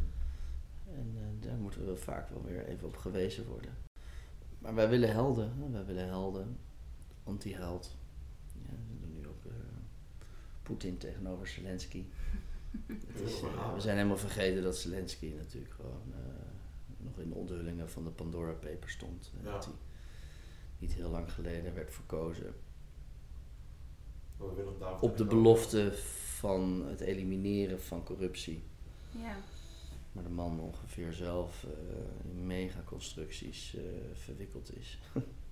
[0.98, 3.74] En eh, daar moeten we vaak wel weer even op gewezen worden.
[4.58, 5.70] Maar wij willen helden, hè?
[5.70, 6.56] wij willen helden,
[7.24, 7.96] anti-held.
[8.52, 9.42] Ja, we doen nu ook
[10.70, 12.04] Poetin tegenover Zelensky.
[13.24, 16.16] Is, uh, we zijn helemaal vergeten dat Zelensky natuurlijk gewoon uh,
[16.98, 19.32] nog in de onthullingen van de Pandora Papers stond.
[19.42, 19.52] Ja.
[19.52, 19.74] Dat hij
[20.78, 22.54] niet heel lang geleden werd verkozen
[24.36, 25.92] We willen het daar op de belofte
[26.38, 28.62] van het elimineren van corruptie.
[29.10, 29.36] Ja.
[30.12, 33.76] Maar de man ongeveer zelf uh, in megaconstructies
[34.12, 34.98] verwikkeld is.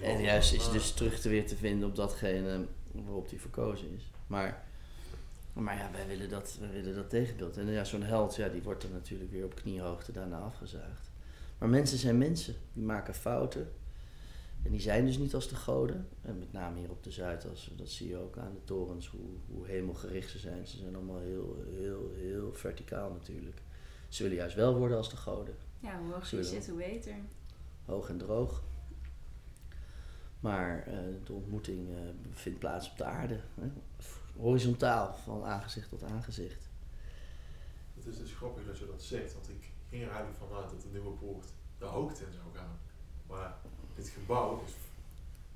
[0.00, 4.10] en juist is dus terug te weer te vinden op datgene waarop hij verkozen is.
[4.26, 4.64] Maar
[5.62, 7.56] maar ja, wij willen dat, wij willen dat tegenbeeld.
[7.56, 11.10] En ja, zo'n held, ja, die wordt dan natuurlijk weer op kniehoogte daarna afgezaagd.
[11.58, 13.72] Maar mensen zijn mensen, die maken fouten.
[14.62, 16.08] En die zijn dus niet als de goden.
[16.22, 19.30] En met name hier op de Zuidas, dat zie je ook aan de torens, hoe,
[19.46, 20.66] hoe hemelgericht ze zijn.
[20.66, 23.62] Ze zijn allemaal heel, heel, heel verticaal natuurlijk.
[24.08, 25.54] Ze willen juist wel worden als de goden.
[25.80, 27.14] Ja, hoe hoger je zit, hoe beter.
[27.84, 28.62] Hoog en droog.
[30.46, 30.94] Maar uh,
[31.24, 31.96] de ontmoeting uh,
[32.30, 33.40] vindt plaats op de aarde.
[33.60, 33.66] Hè?
[34.36, 36.68] horizontaal, van aangezicht tot aangezicht.
[37.94, 40.80] Het is dus grappig dat je dat zegt, want ik ging er eigenlijk vanuit dat
[40.82, 41.46] de nieuwe poort
[41.78, 42.78] de hoogte in zou gaan.
[43.26, 43.56] Maar
[43.94, 44.72] dit gebouw is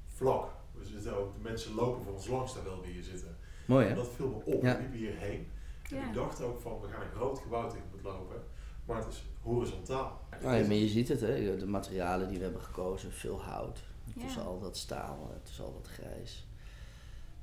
[0.06, 0.50] vlak.
[0.72, 3.36] We zitten ook, de mensen lopen voor ons langs terwijl we hier zitten.
[3.66, 3.90] Mooi hè?
[3.90, 4.62] En dat viel me op.
[4.62, 4.74] Ja.
[4.74, 5.48] We liepen hierheen.
[5.90, 6.08] En Ja.
[6.08, 8.42] ik dacht ook van, we gaan een groot gebouw tegemoet lopen.
[8.84, 10.20] Maar het is horizontaal.
[10.30, 11.56] Ah, ja, maar je ziet het, hè?
[11.56, 13.82] de materialen die we hebben gekozen, veel hout.
[14.04, 14.40] Het is Ja.
[14.40, 16.46] al dat staal, het is al dat grijs.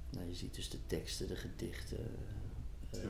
[0.10, 1.98] Nou, je ziet dus de teksten, de gedichten,
[2.90, 3.10] Het eh,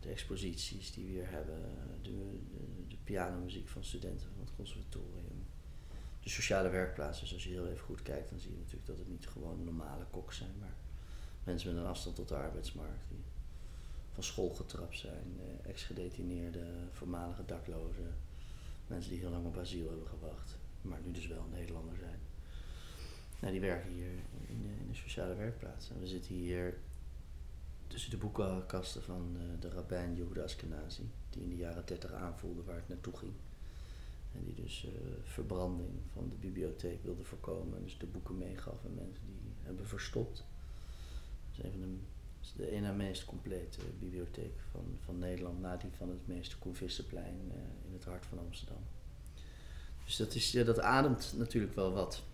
[0.00, 1.60] de exposities die we hier hebben,
[2.02, 5.44] de, de, de pianomuziek van studenten van het conservatorium.
[6.22, 8.98] De sociale werkplaatsen, dus als je heel even goed kijkt, dan zie je natuurlijk dat
[8.98, 10.74] het niet gewoon normale koks zijn, maar
[11.44, 13.24] mensen met een afstand tot de arbeidsmarkt die
[14.12, 18.14] van school getrapt zijn, eh, ex-gedetineerden, voormalige daklozen,
[18.86, 20.56] mensen die heel lang op asiel hebben gewacht,
[20.88, 22.18] maar nu dus wel Nederlander zijn.
[23.40, 24.10] Nou, die werken hier
[24.46, 25.90] in de, in de sociale werkplaats.
[25.90, 26.78] En we zitten hier
[27.86, 32.62] tussen de boekenkasten van eh, de rabbijn Yehuda Askenazi, die in de jaren 30 aanvoelde
[32.62, 33.32] waar het naartoe ging.
[34.34, 37.76] En die dus eh, verbranding van de bibliotheek wilde voorkomen.
[37.76, 40.44] En dus de boeken meegaf aan mensen die hebben verstopt.
[41.56, 45.90] Dat is een van de, de ene meest complete bibliotheek van, van Nederland, na die
[45.90, 48.82] van het meeste Convistenplein eh, in het hart van Amsterdam.
[50.06, 52.24] Dus dat, is, dat ademt natuurlijk wel wat.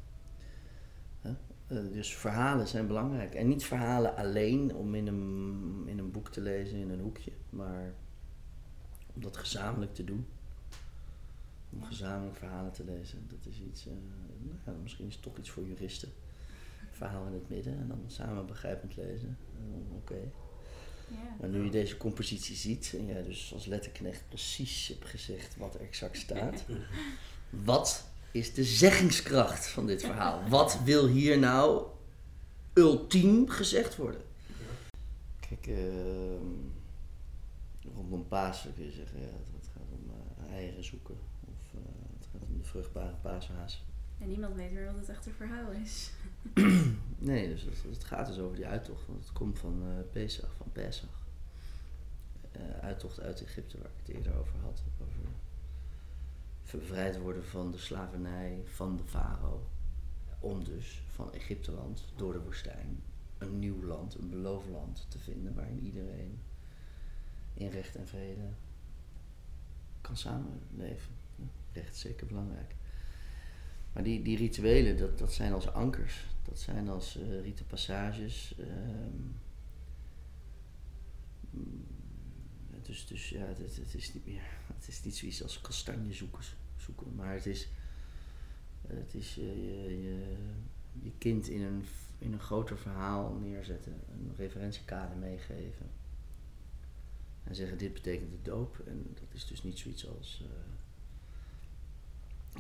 [1.25, 3.35] Uh, dus verhalen zijn belangrijk.
[3.35, 7.33] En niet verhalen alleen om in een, in een boek te lezen in een hoekje,
[7.51, 7.95] maar
[9.15, 10.27] om dat gezamenlijk te doen.
[11.71, 13.27] Om gezamenlijk verhalen te lezen.
[13.29, 13.93] Dat is iets, uh,
[14.65, 16.09] nou, misschien is het toch iets voor juristen.
[16.91, 19.39] Verhaal in het midden en dan samen begrijpend lezen.
[19.55, 20.31] Uh, Oké.
[21.09, 21.37] Ja.
[21.41, 25.75] Maar nu je deze compositie ziet en jij dus als letterknecht precies hebt gezegd wat
[25.75, 26.65] er exact staat.
[27.65, 30.49] Wat is de zeggingskracht van dit verhaal?
[30.49, 31.87] Wat wil hier nou
[32.73, 34.21] ultiem gezegd worden?
[35.41, 35.77] Kijk, uh,
[37.95, 40.11] rondom Pasen kun je zeggen, ja, het gaat om
[40.47, 41.19] uh, eieren zoeken.
[41.41, 41.81] Of uh,
[42.19, 43.85] het gaat om de vruchtbare paashaas.
[44.19, 46.11] En niemand weet meer wat het echte verhaal is.
[47.31, 49.07] nee, dus het, het, gaat dus over die uittocht.
[49.07, 51.21] Want het komt van uh, Pesach, van Pesach.
[52.57, 54.83] Uh, uittocht uit Egypte, waar ik het eerder over had.
[55.03, 55.22] Over
[56.79, 59.69] bevrijd worden van de slavernij van de farao.
[60.41, 63.03] Om dus van Egypteland door de woestijn
[63.39, 66.39] een nieuw land, een beloofd land te vinden waarin iedereen
[67.55, 68.49] in recht en vrede
[70.01, 71.13] kan samenleven.
[71.37, 72.75] Ja, recht is zeker belangrijk.
[73.93, 76.27] Maar die, die rituelen, dat, dat zijn als ankers.
[76.43, 77.43] Dat zijn als uh,
[82.83, 84.43] Dus, dus ja, het, het- is niet meer.
[84.75, 86.13] Het is niet zoiets als kastanje
[86.83, 87.69] zoeken, maar het is.
[88.87, 90.37] Het is je, je, je,
[91.03, 91.85] je kind in een,
[92.19, 95.91] in een groter verhaal neerzetten, een referentiekader meegeven.
[97.45, 98.79] En zeggen: dit betekent de doop.
[98.87, 100.43] En dat is dus niet zoiets als.
[100.45, 100.73] eh,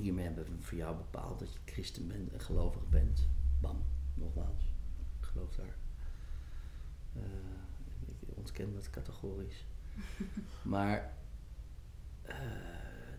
[0.01, 3.27] hiermee hebben we voor jou bepaald dat je christen bent en gelovig bent.
[3.61, 3.83] Bam,
[4.14, 4.62] nogmaals.
[5.20, 5.77] Ik geloof daar.
[7.14, 7.23] Eh,
[8.07, 9.64] ik ontken dat categorisch.
[10.62, 11.12] maar
[12.23, 12.37] eh,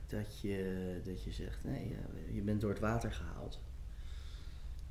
[0.08, 1.96] dat, je, dat je zegt, nee,
[2.32, 3.60] je bent door het water gehaald.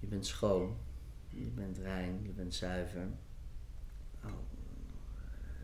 [0.01, 0.77] Je bent schoon,
[1.29, 3.07] je bent rein, je bent zuiver.
[4.23, 4.35] Nou,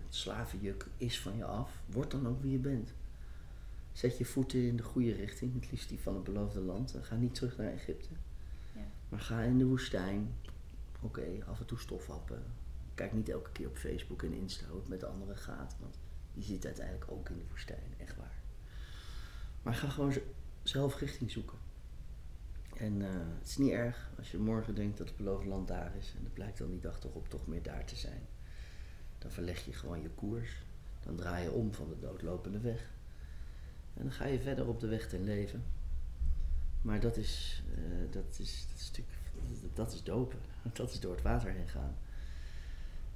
[0.04, 1.82] het slavenjuk is van je af.
[1.86, 2.92] Word dan ook wie je bent.
[3.92, 6.94] Zet je voeten in de goede richting, het liefst die van het beloofde land.
[6.94, 8.08] En ga niet terug naar Egypte.
[8.74, 8.80] Ja.
[9.08, 10.34] Maar ga in de woestijn.
[11.00, 12.42] Oké, af en toe stofhappen.
[12.94, 15.76] Kijk niet elke keer op Facebook en Insta hoe het met de anderen gaat.
[15.80, 15.98] Want
[16.34, 18.17] die zit uiteindelijk ook in de woestijn, echt.
[19.68, 20.14] Maar ga gewoon
[20.62, 21.58] zelf richting zoeken.
[22.76, 23.08] En eh,
[23.38, 26.14] het is niet erg als je morgen denkt dat het beloofde land daar is.
[26.16, 28.20] En het blijkt dan die dag toch op toch meer daar te zijn.
[29.18, 30.62] Dan verleg je gewoon je koers.
[31.02, 32.90] Dan draai je om van de doodlopende weg.
[33.94, 35.64] En dan ga je verder op de weg ten leven.
[36.82, 40.38] Maar dat is, eh, dat is, dat is natuurlijk, dat is dopen.
[40.72, 41.96] Dat is door het water heen gaan.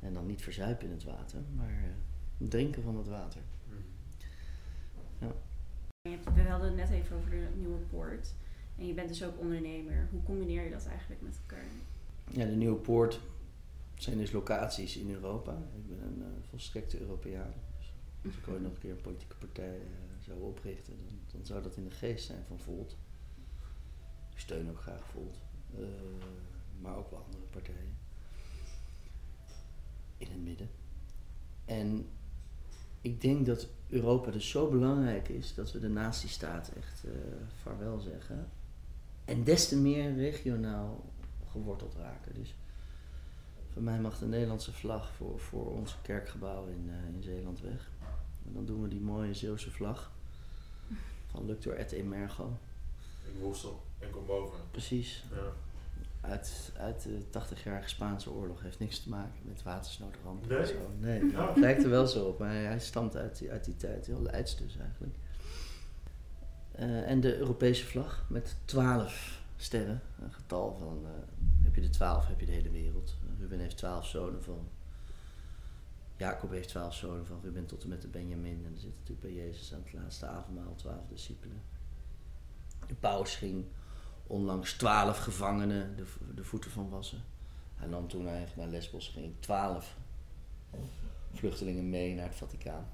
[0.01, 3.41] En dan niet verzuipen in het water, maar eh, drinken van het water.
[6.03, 8.35] We hadden het net even over de nieuwe poort.
[8.79, 10.09] En je bent dus ook ondernemer.
[10.11, 11.65] Hoe combineer je dat eigenlijk met elkaar?
[12.31, 13.21] Ja, de Nieuwe Poort
[13.95, 15.53] zijn dus locaties in Europa.
[15.53, 17.53] Ik ben een eh, volstrekte Europeaan.
[17.79, 17.93] Dus
[18.25, 21.63] als ik ooit nog een keer een politieke partij eh, zou oprichten, dan, dan zou
[21.63, 22.97] dat in de geest zijn van Volt.
[24.33, 25.39] Ik steun ook graag Volt.
[25.79, 25.85] eh,
[26.81, 27.97] maar ook wel andere partijen.
[30.17, 30.69] In het midden.
[31.65, 32.07] En
[33.03, 37.11] ik denk dat Europa dus zo belangrijk is dat we de nazistaat echt eh
[37.63, 38.49] vaarwel zeggen.
[39.25, 41.05] En des te meer regionaal
[41.51, 42.35] geworteld raken.
[42.35, 42.55] Dus
[43.73, 47.91] voor mij mag de Nederlandse vlag voor, voor ons kerkgebouw in, eh, in Zeeland weg.
[48.47, 50.13] En dan doen we die mooie Zeeuwse vlag
[51.27, 52.59] van Luctor et Emergo.
[53.25, 54.59] Ik woestel en kom boven.
[54.71, 55.25] Precies.
[55.31, 55.53] Ja.
[56.23, 58.63] Uit, uit de 80-jarige Spaanse oorlog.
[58.63, 60.59] Heeft niks te maken met watersnoodrampen Nee?
[60.59, 60.91] en zo.
[60.99, 61.49] Nee, Ja.
[61.49, 62.39] het lijkt er wel zo op.
[62.39, 64.07] Maar hij stamt uit die, uit die tijd.
[64.07, 65.17] Heel Leids dus eigenlijk.
[66.73, 70.01] Eh, en de Europese vlag met 12 sterren.
[70.23, 71.11] Een getal van, eh,
[71.65, 73.17] heb je de 12, heb je de hele wereld.
[73.39, 74.69] Ruben heeft 12 zonen van.
[76.17, 78.63] Jacob heeft 12 zonen van Ruben tot en met de Benjamin.
[78.67, 81.63] En er zit natuurlijk bij Jezus aan het laatste avondmaal 12 discipelen.
[82.87, 83.65] De paus ging
[84.33, 86.05] onlangs 12 gevangenen de,
[86.35, 87.23] de voeten van wassen.
[87.75, 89.97] Hij nam toen eigenlijk naar Lesbos, ging 12
[91.33, 92.87] vluchtelingen mee naar het Vaticaan.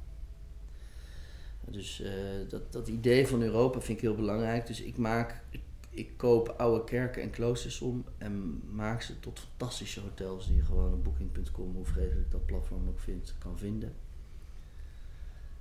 [1.61, 2.13] Dus eh,
[2.49, 4.67] dat, dat idee van Europa vind ik heel belangrijk.
[4.67, 5.43] Dus ik maak,
[5.91, 10.65] ik, koop oude kerken en kloosters om en maak ze tot fantastische hotels die je
[10.65, 13.95] gewoon op booking.com, hoe vreselijk dat platform ook vindt, kan vinden.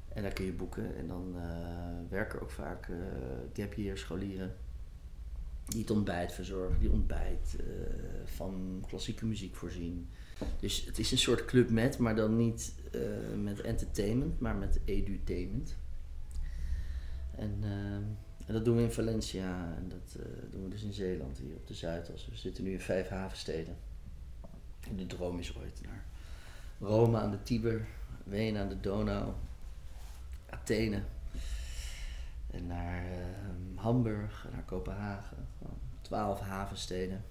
[0.08, 0.96] En daar kun je boeken.
[0.98, 2.96] En dan eh, werken ook vaak eh
[3.54, 4.56] gap year scholieren
[5.68, 7.66] die het ontbijt verzorgen, die ontbijt eh,
[8.26, 10.10] van klassieke muziek voorzien.
[10.60, 13.02] Dus het is een soort club met, maar dan niet eh,
[13.42, 15.76] met entertainment, maar met edutainment.
[17.36, 17.94] En, eh,
[18.46, 21.68] en dat doen we in Valencia en dat doen we dus in Zeeland, hier op
[21.68, 22.28] de Zuidas.
[22.28, 23.76] We zitten nu in vijf havensteden.
[24.90, 26.06] En de droom is ooit naar
[26.80, 27.88] Rome aan de Tiber,
[28.24, 29.34] Wenen aan de Donau,
[30.50, 31.02] Athene.
[32.52, 33.18] En naar eh,
[33.76, 35.48] Hamburg, en naar Kopenhagen.
[36.02, 37.24] Twaalf havensteden.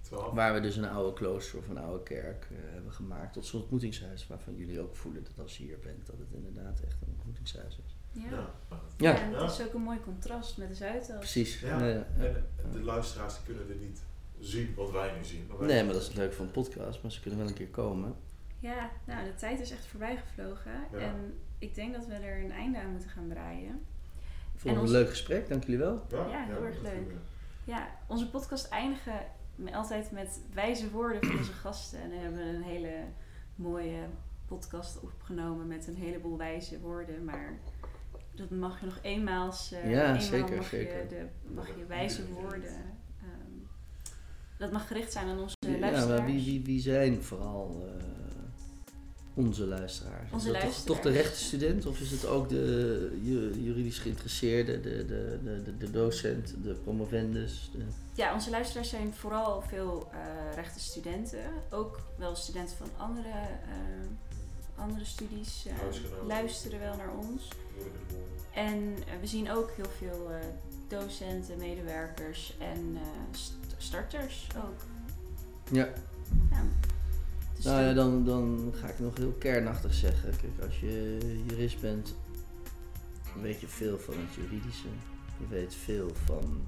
[0.00, 0.34] Twaalf.
[0.34, 3.32] Waar we dus een oude klooster of een oude kerk eh, hebben gemaakt.
[3.32, 6.80] Tot zo'n ontmoetingshuis waarvan jullie ook voelen dat als je hier bent, dat het inderdaad
[6.80, 7.94] echt een ontmoetingshuis is.
[8.22, 8.50] Ja.
[8.96, 9.20] Ja.
[9.20, 11.18] En het is ook een mooi contrast met de Zuidas.
[11.18, 11.60] Precies.
[11.60, 11.78] Ja.
[11.78, 12.04] Nee, ja.
[12.16, 14.00] En de luisteraars die kunnen er niet
[14.40, 15.50] zien wat wij nu zien.
[15.58, 17.54] wij- nee, maar dat is het leuke van een podcast, maar ze kunnen wel een
[17.54, 18.14] keer komen.
[18.58, 20.72] Ja, nou, de tijd is echt voorbij gevlogen.
[20.92, 20.98] Ja.
[20.98, 23.80] En ik denk dat we er een einde aan moeten gaan breien.
[24.74, 26.02] Een ons- leuk gesprek, dank jullie wel.
[26.10, 27.12] Ja, heel erg leuk.
[27.64, 29.20] Ja, onze podcast eindigen
[29.72, 32.00] altijd met wijze woorden van onze gasten.
[32.00, 32.92] En we hebben een hele
[33.54, 33.98] mooie
[34.46, 37.24] podcast opgenomen met een heleboel wijze woorden.
[37.24, 37.58] Maar
[38.34, 39.72] dat mag je nog eenmaals...
[39.72, 40.98] eh, Ja, eenmaal zeker, mag zeker.
[41.02, 42.74] Je de, mag je wijze woorden...
[43.22, 43.52] ehm,
[44.58, 46.20] dat mag gericht zijn aan onze Ja, luisteraars.
[46.20, 48.04] maar wie, wie, wie zijn vooral eh,
[49.36, 50.30] onze luisteraars?
[50.32, 54.80] Onze is dat toch, toch de rechtenstudent of is het ook de ju- juridisch geïnteresseerde,
[54.80, 57.70] de, de, de, de, de docent, de promovendus?
[57.72, 57.78] De...
[58.14, 61.40] Ja, onze luisteraars zijn vooral veel eh rechten studenten.
[61.70, 67.48] Ook wel studenten van andere eh, andere studies eh, luisteren wel naar ons.
[68.54, 70.36] En eh, we zien ook heel veel eh,
[70.88, 73.00] docenten, medewerkers en eh,
[73.32, 74.80] st- starters ook.
[75.72, 75.88] Ja.
[76.50, 76.62] Ja.
[77.66, 80.36] Nou ja, dan- dan, ga ik nog heel kernachtig zeggen.
[80.36, 82.14] Kijk, als je jurist bent,
[83.32, 84.88] dan weet je veel van het juridische.
[85.38, 86.66] Je weet veel van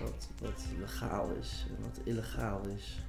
[0.00, 3.02] wat, wat legaal is en wat illegaal is.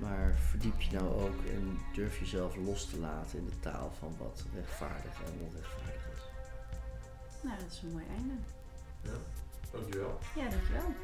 [0.00, 4.14] Maar verdiep je nou ook en durf jezelf los te laten in de taal van
[4.18, 6.22] wat rechtvaardig en onrechtvaardig is.
[7.42, 8.34] Nou, dat is een mooi einde.
[9.72, 10.18] Dankjewel.
[10.36, 10.94] Ja, dankjewel.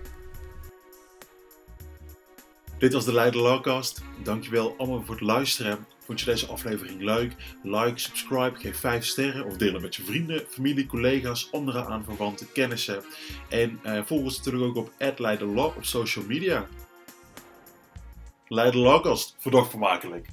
[2.78, 4.02] Dit was de Leiden Lawcast.
[4.22, 5.86] Dankjewel allemaal voor het luisteren.
[5.98, 7.34] Vond je deze aflevering leuk?
[7.62, 12.52] Like, subscribe, geef 5 sterren of deel het met je vrienden, familie, collega's, andere aanverwanten,
[12.52, 13.02] kennissen.
[13.48, 16.66] En eh, volg ons natuurlijk ook op Leiden op social media.
[18.48, 20.26] Leiden Lawcast, verdacht vermakelijk.